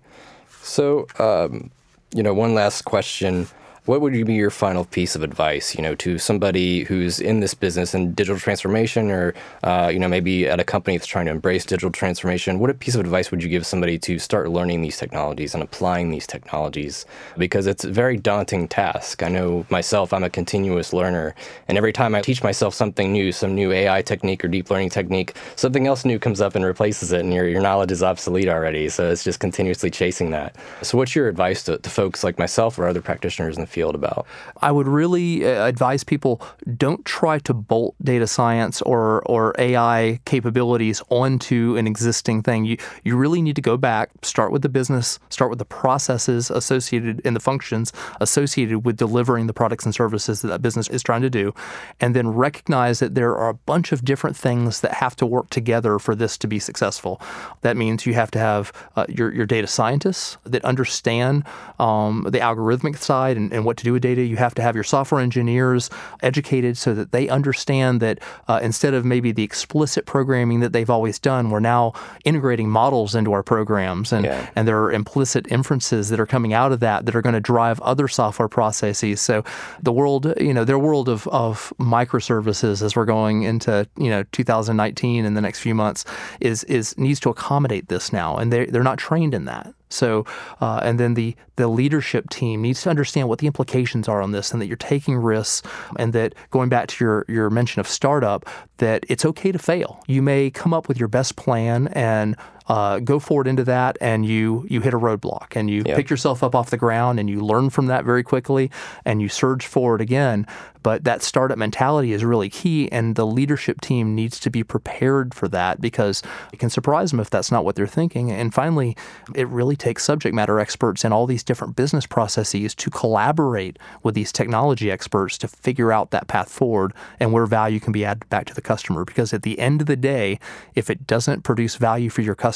So, 0.62 1.08
um, 1.20 1.72
you 2.14 2.24
know, 2.24 2.34
one 2.34 2.54
last 2.54 2.84
question 2.84 3.48
what 3.86 4.02
would 4.02 4.14
be 4.26 4.34
your 4.34 4.50
final 4.50 4.86
piece 4.86 5.16
of 5.16 5.22
advice, 5.22 5.76
you 5.76 5.82
know, 5.82 5.94
to 5.96 6.18
somebody 6.18 6.84
who's 6.84 7.20
in 7.20 7.40
this 7.40 7.54
business 7.54 7.94
in 7.94 8.14
digital 8.14 8.40
transformation, 8.40 9.12
or 9.12 9.36
uh, 9.64 9.90
you 9.94 10.00
know, 10.00 10.08
maybe 10.08 10.48
at 10.48 10.60
a 10.60 10.64
company 10.64 10.98
that's 10.98 11.06
trying 11.06 11.26
to 11.26 11.32
embrace 11.32 11.66
digital 11.66 11.92
transformation? 11.92 12.60
What 12.60 12.72
a 12.72 12.74
piece 12.74 12.96
of 12.96 13.02
advice 13.02 13.30
would 13.30 13.44
you 13.44 13.50
give 13.50 13.66
somebody 13.66 14.00
to 14.00 14.18
start 14.18 14.50
learning 14.50 14.82
these 14.82 14.98
technologies 14.98 15.54
and 15.54 15.62
applying 15.62 16.10
these 16.10 16.26
technologies? 16.26 17.06
Because 17.38 17.68
it's 17.68 17.84
a 17.84 17.92
very 17.92 18.18
daunting 18.18 18.68
task. 18.68 19.22
I 19.22 19.30
know 19.30 19.66
myself; 19.70 20.14
I'm 20.14 20.24
a 20.24 20.30
continuous 20.32 20.92
learner, 20.92 21.36
and 21.68 21.78
every 21.78 21.94
time 21.94 22.16
I 22.16 22.22
teach 22.22 22.42
myself 22.42 22.74
something 22.74 23.12
new, 23.12 23.32
some 23.32 23.54
new 23.54 23.72
AI 23.72 24.02
technique 24.02 24.44
or 24.44 24.48
deep 24.48 24.72
learning 24.72 24.90
technique, 24.90 25.36
something 25.56 25.86
else 25.86 26.06
new 26.06 26.18
comes 26.18 26.42
up 26.42 26.56
and 26.56 26.66
replaces 26.66 27.12
it, 27.12 27.20
and 27.20 27.32
your 27.32 27.48
your 27.48 27.62
knowledge 27.62 27.92
is 27.92 28.02
obsolete 28.02 28.50
already. 28.50 28.90
So 28.90 29.12
it's 29.12 29.24
just 29.24 29.40
continuously 29.40 29.92
chasing 29.92 30.32
that. 30.32 30.56
So, 30.82 30.98
what's 30.98 31.16
your 31.16 31.28
advice 31.28 31.62
to, 31.64 31.78
to 31.78 31.90
folks 31.90 32.24
like 32.24 32.40
myself 32.40 32.80
or 32.80 32.88
other 32.88 33.02
practitioners 33.02 33.58
in 33.58 33.62
the 33.62 33.75
field 33.76 33.96
about? 33.96 34.26
I 34.62 34.72
would 34.72 34.88
really 34.88 35.46
uh, 35.46 35.68
advise 35.68 36.04
people 36.04 36.42
don't 36.78 37.04
try 37.06 37.40
to 37.40 37.54
bolt 37.54 37.96
data 38.02 38.28
science 38.28 38.82
or 38.82 39.22
or 39.26 39.54
AI 39.60 40.20
capabilities 40.26 41.02
onto 41.10 41.76
an 41.78 41.86
existing 41.86 42.42
thing. 42.42 42.66
You 42.66 42.78
you 43.04 43.18
really 43.18 43.42
need 43.42 43.58
to 43.58 43.62
go 43.62 43.76
back, 43.78 44.10
start 44.24 44.52
with 44.52 44.62
the 44.62 44.70
business, 44.70 45.20
start 45.30 45.50
with 45.50 45.60
the 45.60 45.66
processes 45.66 46.50
associated 46.50 47.22
and 47.26 47.36
the 47.36 47.40
functions 47.52 47.92
associated 48.22 48.86
with 48.86 48.96
delivering 48.98 49.48
the 49.48 49.54
products 49.54 49.86
and 49.86 49.94
services 49.94 50.42
that 50.42 50.48
that 50.48 50.62
business 50.62 50.88
is 50.88 51.04
trying 51.04 51.22
to 51.22 51.30
do, 51.30 51.54
and 52.00 52.16
then 52.16 52.30
recognize 52.30 53.00
that 53.00 53.14
there 53.16 53.36
are 53.36 53.50
a 53.50 53.54
bunch 53.54 53.92
of 53.92 54.06
different 54.06 54.38
things 54.38 54.80
that 54.82 54.94
have 54.94 55.16
to 55.18 55.26
work 55.26 55.50
together 55.50 56.00
for 56.00 56.16
this 56.16 56.38
to 56.38 56.48
be 56.48 56.60
successful. 56.60 57.20
That 57.62 57.76
means 57.76 58.06
you 58.06 58.14
have 58.14 58.32
to 58.32 58.40
have 58.40 58.72
uh, 58.96 59.06
your 59.10 59.34
your 59.34 59.46
data 59.46 59.68
scientists 59.68 60.38
that 60.46 60.64
understand 60.64 61.44
um, 61.80 62.26
the 62.30 62.40
algorithmic 62.40 62.98
side 62.98 63.36
and, 63.38 63.52
and 63.52 63.65
what 63.66 63.78
to 63.78 63.84
do 63.84 63.94
with 63.94 64.02
data. 64.02 64.24
You 64.24 64.38
have 64.38 64.56
to 64.56 64.62
have 64.62 64.76
your 64.76 64.84
software 64.84 65.22
engineers 65.22 65.90
educated 66.22 66.78
so 66.78 66.94
that 66.94 67.12
they 67.12 67.28
understand 67.30 68.02
that 68.02 68.20
uh, 68.48 68.60
instead 68.62 68.94
of 68.94 69.06
maybe 69.06 69.32
the 69.32 69.44
explicit 69.44 70.06
programming 70.06 70.60
that 70.62 70.74
they've 70.74 70.90
always 70.90 71.20
done, 71.20 71.50
we're 71.50 71.60
now 71.60 71.94
integrating 72.24 72.70
models 72.70 73.16
into 73.16 73.34
our 73.34 73.44
programs, 73.44 74.14
and 74.14 74.26
yeah. 74.26 74.50
and 74.56 74.68
there 74.68 74.82
are 74.82 74.92
implicit 74.92 75.46
inferences 75.52 76.10
that 76.10 76.20
are 76.20 76.26
coming 76.26 76.54
out 76.54 76.72
of 76.72 76.80
that 76.80 77.06
that 77.06 77.16
are 77.16 77.22
going 77.22 77.34
to 77.34 77.42
drive 77.42 77.80
other 77.82 78.08
software 78.08 78.48
processes. 78.48 79.22
So 79.22 79.44
the 79.82 79.92
world, 79.92 80.34
you 80.40 80.54
know, 80.54 80.64
their 80.64 80.80
world 80.80 81.10
of 81.10 81.28
of 81.28 81.74
microservices 81.80 82.82
as 82.82 82.96
we're 82.96 83.06
going 83.06 83.44
into 83.44 83.88
you 83.98 84.10
know 84.10 84.24
2019 84.32 85.26
in 85.26 85.34
the 85.34 85.42
next 85.42 85.60
few 85.60 85.76
months 85.76 86.06
is 86.40 86.64
is 86.66 86.98
needs 86.98 87.20
to 87.20 87.30
accommodate 87.30 87.90
this 87.90 88.14
now, 88.14 88.38
and 88.38 88.52
they 88.52 88.66
they're 88.66 88.84
not 88.84 88.98
trained 88.98 89.34
in 89.34 89.46
that. 89.46 89.75
So, 89.90 90.26
uh, 90.62 90.80
and 90.84 91.00
then 91.00 91.14
the 91.14 91.36
the 91.58 91.68
leadership 91.68 92.30
team 92.30 92.62
needs 92.62 92.82
to 92.84 92.90
understand 92.90 93.30
what 93.30 93.40
the 93.40 93.48
implications 93.48 94.08
are 94.08 94.22
on 94.22 94.32
this, 94.32 94.52
and 94.52 94.62
that 94.62 94.68
you're 94.68 94.76
taking 94.76 95.16
risks, 95.16 95.68
and 95.98 96.12
that 96.14 96.34
going 96.52 96.70
back 96.70 96.88
to 96.88 97.04
your 97.04 97.26
your 97.28 97.50
mention 97.50 97.80
of 97.80 97.88
startup, 97.88 98.46
that 98.78 99.06
it's 99.10 99.26
okay 99.26 99.52
to 99.52 99.60
fail. 99.60 100.04
You 100.08 100.22
may 100.22 100.50
come 100.50 100.74
up 100.74 100.88
with 100.88 100.98
your 100.98 101.08
best 101.08 101.36
plan 101.36 101.88
and 101.90 102.36
uh, 102.68 103.00
go 103.00 103.20
forward 103.20 103.48
into 103.48 103.64
that 103.64 103.98
and 104.02 104.26
you 104.26 104.66
you 104.70 104.82
hit 104.82 104.94
a 104.94 105.00
roadblock 105.00 105.56
and 105.56 105.70
you 105.70 105.84
yep. 105.86 105.96
pick 105.96 106.10
yourself 106.10 106.44
up 106.44 106.56
off 106.56 106.70
the 106.70 106.78
ground 106.78 107.20
and 107.20 107.30
you 107.30 107.40
learn 107.42 107.70
from 107.70 107.88
that 107.88 108.06
very 108.06 108.24
quickly 108.24 108.72
and 109.04 109.22
you 109.22 109.30
surge 109.30 109.66
forward 109.66 110.02
again. 110.02 110.48
But 110.86 111.04
that 111.06 111.24
startup 111.24 111.58
mentality 111.58 112.14
is 112.14 112.24
really 112.24 112.48
key, 112.48 112.92
and 112.92 113.16
the 113.16 113.26
leadership 113.26 113.82
team 113.82 114.14
needs 114.14 114.40
to 114.42 114.52
be 114.52 114.64
prepared 114.64 115.34
for 115.34 115.48
that 115.48 115.82
because 115.82 116.22
it 116.54 116.60
can 116.60 116.70
surprise 116.70 117.10
them 117.10 117.20
if 117.20 117.32
that's 117.32 117.52
not 117.52 117.66
what 117.66 117.76
they're 117.76 117.88
thinking. 117.88 118.32
And 118.32 118.54
finally, 118.54 118.96
it 119.34 119.48
really 119.48 119.76
takes 119.76 120.04
subject 120.04 120.36
matter 120.36 120.60
experts 120.60 121.04
in 121.04 121.12
all 121.12 121.26
these 121.26 121.44
different 121.44 121.76
business 121.76 122.06
processes 122.06 122.76
to 122.76 122.92
collaborate 122.92 123.80
with 124.04 124.14
these 124.14 124.32
technology 124.32 124.92
experts 124.92 125.40
to 125.40 125.48
figure 125.48 125.92
out 125.92 126.12
that 126.12 126.28
path 126.28 126.52
forward 126.52 126.94
and 127.20 127.34
where 127.34 127.48
value 127.48 127.80
can 127.80 127.92
be 127.92 128.06
added 128.06 128.30
back 128.30 128.46
to 128.46 128.54
the 128.54 128.62
customer. 128.62 129.04
Because 129.04 129.34
at 129.34 129.42
the 129.42 129.58
end 129.58 129.82
of 129.82 129.88
the 129.88 129.96
day, 129.96 130.40
if 130.76 130.92
it 130.92 131.08
doesn't 131.08 131.42
produce 131.42 131.78
value 131.78 132.12
for 132.12 132.22
your 132.22 132.36
customer, 132.36 132.55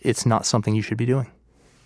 it's 0.00 0.26
not 0.26 0.46
something 0.46 0.74
you 0.74 0.82
should 0.82 0.98
be 0.98 1.06
doing. 1.06 1.30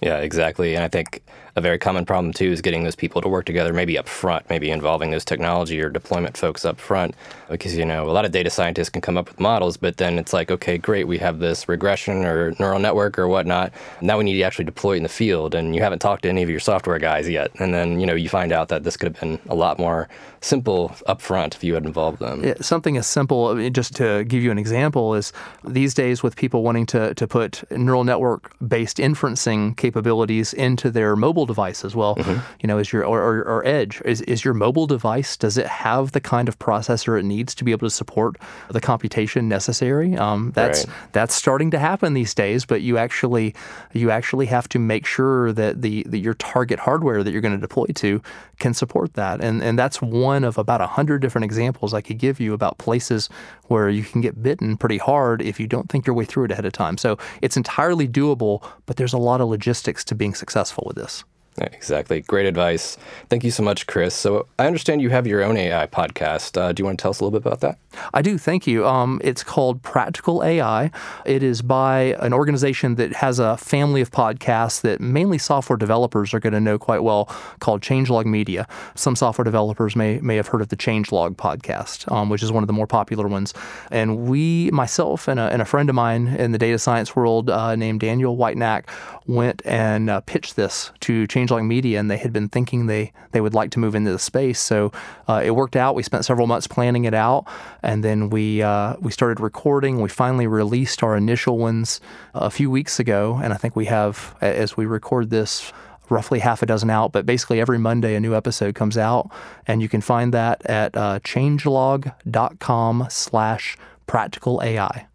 Yeah, 0.01 0.19
exactly. 0.19 0.75
And 0.75 0.85
I 0.85 0.89
think 0.89 1.23
a 1.57 1.61
very 1.61 1.79
common 1.79 2.07
problem 2.07 2.33
too 2.33 2.53
is 2.53 2.63
getting 2.63 2.85
those 2.85 2.95
people 2.95 3.21
to 3.21 3.29
work 3.29 3.45
together, 3.45 3.73
maybe 3.73 3.99
up 3.99 4.09
front, 4.09 4.49
maybe 4.49 4.71
involving 4.71 5.11
those 5.11 5.25
technology 5.25 5.81
or 5.81 5.89
deployment 5.91 6.37
folks 6.37 6.65
up 6.65 6.79
front, 6.79 7.17
because 7.51 7.77
you 7.77 7.85
know 7.85 8.09
a 8.09 8.13
lot 8.13 8.25
of 8.25 8.31
data 8.31 8.49
scientists 8.49 8.91
can 8.91 9.03
come 9.03 9.19
up 9.19 9.29
with 9.29 9.41
models, 9.41 9.77
but 9.77 9.97
then 9.97 10.19
it's 10.19 10.33
like, 10.33 10.53
okay, 10.53 10.79
great, 10.79 11.09
we 11.09 11.19
have 11.19 11.41
this 11.41 11.69
regression 11.69 12.25
or 12.25 12.55
neural 12.61 12.79
network 12.79 13.19
or 13.19 13.27
whatnot. 13.27 13.73
Now 14.01 14.19
we 14.19 14.25
need 14.25 14.35
to 14.35 14.43
actually 14.43 14.67
deploy 14.67 14.95
it 14.95 14.99
in 14.99 15.03
the 15.03 15.09
field, 15.09 15.55
and 15.55 15.75
you 15.75 15.83
haven't 15.83 15.99
talked 15.99 16.23
to 16.23 16.29
any 16.29 16.43
of 16.45 16.51
your 16.51 16.61
software 16.61 16.99
guys 17.01 17.29
yet, 17.29 17.51
and 17.59 17.75
then 17.75 17.99
you 17.99 18.07
know 18.07 18.15
you 18.15 18.29
find 18.29 18.53
out 18.53 18.69
that 18.69 18.85
this 18.85 18.97
could 18.97 19.13
have 19.13 19.21
been 19.21 19.41
a 19.49 19.55
lot 19.55 19.81
more 19.81 20.09
simple 20.41 20.95
up 21.07 21.21
front 21.21 21.57
if 21.57 21.65
you 21.65 21.75
had 21.75 21.85
involved 21.85 22.21
them. 22.21 22.45
Yeah, 22.45 22.55
something 22.61 22.97
as 22.97 23.09
simple, 23.09 23.69
just 23.71 23.97
to 23.97 24.23
give 24.25 24.45
you 24.45 24.53
an 24.53 24.59
example, 24.59 25.17
is 25.17 25.33
these 25.65 25.93
days 25.93 26.23
with 26.23 26.37
people 26.37 26.63
wanting 26.63 26.87
to 26.87 27.15
to 27.15 27.27
put 27.27 27.69
neural 27.73 28.05
network 28.05 28.53
based 28.69 28.99
inferencing 28.99 29.77
capabilities 29.77 29.88
capabilities 29.89 30.53
into 30.53 30.91
their 30.91 31.17
mobile 31.17 31.47
device 31.47 31.85
as 31.85 31.95
well. 31.95 32.15
Mm-hmm. 32.17 32.41
You 32.61 32.67
know, 32.69 32.79
is 32.79 32.93
your 32.93 33.05
or, 33.05 33.21
or, 33.21 33.37
or, 33.45 33.67
Edge 33.67 34.01
is 34.05 34.21
is 34.23 34.45
your 34.45 34.55
mobile 34.55 34.87
device? 34.87 35.37
Does 35.37 35.57
it 35.57 35.67
have 35.67 36.13
the 36.13 36.21
kind 36.21 36.49
of 36.49 36.59
processor 36.59 37.19
it 37.19 37.25
needs 37.25 37.55
to 37.55 37.65
be 37.65 37.73
able 37.73 37.87
to 37.87 37.95
support 38.03 38.37
the 38.71 38.81
computation 38.81 39.49
necessary? 39.49 40.17
Um, 40.17 40.53
that's 40.55 40.87
right. 40.87 40.97
that's 41.13 41.35
starting 41.35 41.71
to 41.73 41.79
happen 41.79 42.15
these 42.15 42.35
days. 42.35 42.65
But 42.65 42.83
you 42.83 42.99
actually 42.99 43.55
you 43.93 44.11
actually 44.11 44.47
have 44.47 44.69
to 44.69 44.79
make 44.79 45.07
sure 45.07 45.53
that 45.53 45.83
the, 45.83 46.05
the 46.07 46.19
your 46.19 46.35
target 46.35 46.79
hardware 46.79 47.23
that 47.23 47.33
you're 47.33 47.47
going 47.49 47.59
to 47.61 47.67
deploy 47.69 47.87
to 47.97 48.23
can 48.59 48.75
support 48.75 49.15
that. 49.15 49.43
And 49.43 49.63
and 49.63 49.79
that's 49.79 50.03
one 50.03 50.45
of 50.45 50.59
about 50.59 50.81
a 50.81 50.87
hundred 50.87 51.21
different 51.23 51.45
examples 51.45 51.95
I 51.95 52.01
could 52.01 52.19
give 52.19 52.41
you 52.41 52.53
about 52.53 52.79
places 52.79 53.29
where 53.69 53.89
you 53.89 54.03
can 54.03 54.21
get 54.21 54.43
bitten 54.43 54.77
pretty 54.77 54.99
hard 54.99 55.43
if 55.43 55.61
you 55.61 55.67
don't 55.67 55.89
think 55.89 56.07
your 56.07 56.15
way 56.15 56.25
through 56.25 56.45
it 56.45 56.51
ahead 56.51 56.67
of 56.67 56.73
time. 56.73 56.97
So 56.99 57.19
it's 57.43 57.57
entirely 57.57 58.09
doable, 58.09 58.63
but 58.87 58.97
there's 58.97 59.13
a 59.13 59.19
lot 59.19 59.41
of 59.41 59.49
logistics 59.49 59.78
to 60.05 60.15
being 60.15 60.35
successful 60.35 60.85
with 60.87 60.97
this. 60.97 61.25
Exactly. 61.63 62.21
Great 62.23 62.47
advice. 62.47 62.97
Thank 63.29 63.45
you 63.45 63.51
so 63.51 63.63
much, 63.63 63.87
Chris. 63.87 64.15
So 64.15 64.47
I 64.59 64.67
understand 64.67 65.03
you 65.03 65.11
have 65.11 65.27
your 65.27 65.43
own 65.43 65.57
AI 65.57 65.87
podcast. 65.87 66.61
Uh, 66.61 66.73
do 66.73 66.81
you 66.81 66.85
want 66.85 66.99
to 66.99 67.03
tell 67.03 67.11
us 67.11 67.21
a 67.21 67.25
little 67.25 67.39
bit 67.39 67.47
about 67.47 67.61
that? 67.61 67.79
I 68.15 68.23
do. 68.23 68.39
Thank 68.39 68.67
you. 68.67 68.87
Um, 68.87 69.21
it's 69.25 69.43
called 69.43 69.83
Practical 69.83 70.45
AI. 70.45 70.91
It 71.25 71.43
is 71.43 71.63
by 71.63 72.17
an 72.21 72.33
organization 72.33 72.95
that 72.97 73.15
has 73.15 73.39
a 73.39 73.57
family 73.57 74.01
of 74.01 74.11
podcasts 74.11 74.81
that 74.83 75.01
mainly 75.01 75.39
software 75.39 75.77
developers 75.77 76.33
are 76.35 76.41
going 76.41 76.53
to 76.53 76.61
know 76.61 76.79
quite 76.79 77.03
well 77.03 77.27
called 77.61 77.81
Changelog 77.81 78.27
Media. 78.27 78.67
Some 78.95 79.17
software 79.17 79.45
developers 79.45 79.97
may, 79.97 80.21
may 80.21 80.37
have 80.37 80.49
heard 80.49 80.61
of 80.61 80.69
the 80.69 80.77
Changelog 80.77 81.37
podcast, 81.37 82.11
um, 82.13 82.29
which 82.29 82.43
is 82.43 82.53
one 82.53 82.63
of 82.63 82.67
the 82.67 82.73
more 82.73 82.87
popular 82.87 83.27
ones. 83.27 83.55
And 83.91 84.29
we, 84.29 84.71
myself 84.71 85.29
and 85.29 85.41
a, 85.41 85.45
and 85.45 85.63
a 85.63 85.65
friend 85.65 85.89
of 85.89 85.95
mine 85.95 86.29
in 86.29 86.53
the 86.53 86.59
data 86.59 86.79
science 86.79 87.17
world 87.17 87.51
uh, 87.51 87.75
named 87.75 88.01
Daniel 88.01 88.37
Whitenack, 88.37 88.89
went 89.27 89.63
and 89.65 90.09
uh, 90.09 90.21
pitched 90.21 90.57
this 90.57 90.91
to 91.01 91.27
Changelog 91.27 91.48
Changelog 91.49 91.67
Media, 91.67 91.99
and 91.99 92.11
they 92.11 92.17
had 92.17 92.33
been 92.33 92.49
thinking 92.49 92.87
they 92.87 93.13
they 93.33 93.41
would 93.41 93.55
like 93.55 93.71
to 93.73 93.79
move 93.79 93.95
into 93.95 94.13
the 94.13 94.19
space. 94.19 94.61
So 94.61 94.93
uh, 95.29 95.43
it 95.45 95.53
worked 95.53 95.77
out. 95.77 95.95
We 95.95 96.03
spent 96.03 96.25
several 96.25 96.47
months 96.47 96.67
planning 96.67 97.05
it 97.05 97.15
out, 97.15 97.45
and 97.83 98.05
then 98.05 98.31
we 98.31 98.63
uh, 98.63 98.97
we 99.01 99.11
started 99.11 99.41
recording. 99.41 100.01
We 100.01 100.09
finally 100.09 100.47
released 100.47 101.03
our 101.03 101.17
initial 101.17 101.59
ones 101.59 102.01
a 102.35 102.51
few 102.51 102.71
weeks 102.71 103.01
ago, 103.01 103.41
and 103.43 103.53
I 103.53 103.57
think 103.57 103.77
we 103.77 103.87
have 103.87 104.37
as 104.41 104.77
we 104.77 104.87
record 104.87 105.31
this 105.31 105.73
roughly 106.11 106.39
half 106.39 106.63
a 106.63 106.67
dozen 106.67 106.91
out, 106.91 107.13
but 107.13 107.27
basically 107.27 107.61
every 107.61 107.79
Monday 107.79 108.15
a 108.15 108.21
new 108.21 108.35
episode 108.35 108.75
comes 108.75 108.97
out, 108.97 109.31
and 109.67 109.83
you 109.83 109.89
can 109.89 110.01
find 110.01 110.33
that 110.33 110.65
at 110.65 110.97
uh, 110.97 111.21
changelog.com 111.21 113.07
slash 113.11 113.77
practical 114.07 114.63
AI. 114.63 115.07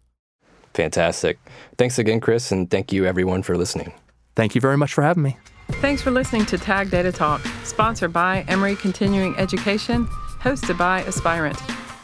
Fantastic. 0.74 1.38
Thanks 1.78 1.98
again, 1.98 2.20
Chris, 2.20 2.50
and 2.52 2.70
thank 2.70 2.92
you 2.92 3.06
everyone 3.06 3.42
for 3.42 3.56
listening. 3.56 3.92
Thank 4.34 4.54
you 4.54 4.60
very 4.60 4.76
much 4.76 4.92
for 4.92 5.02
having 5.02 5.22
me. 5.22 5.36
Thanks 5.80 6.00
for 6.00 6.10
listening 6.10 6.46
to 6.46 6.56
Tag 6.56 6.90
Data 6.90 7.12
Talk, 7.12 7.42
sponsored 7.62 8.12
by 8.12 8.42
Emory 8.48 8.74
Continuing 8.74 9.36
Education, 9.36 10.06
hosted 10.40 10.78
by 10.78 11.02
Aspirent. 11.02 11.58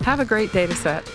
Have 0.04 0.20
a 0.20 0.24
great 0.24 0.52
data 0.52 0.74
set. 0.74 1.10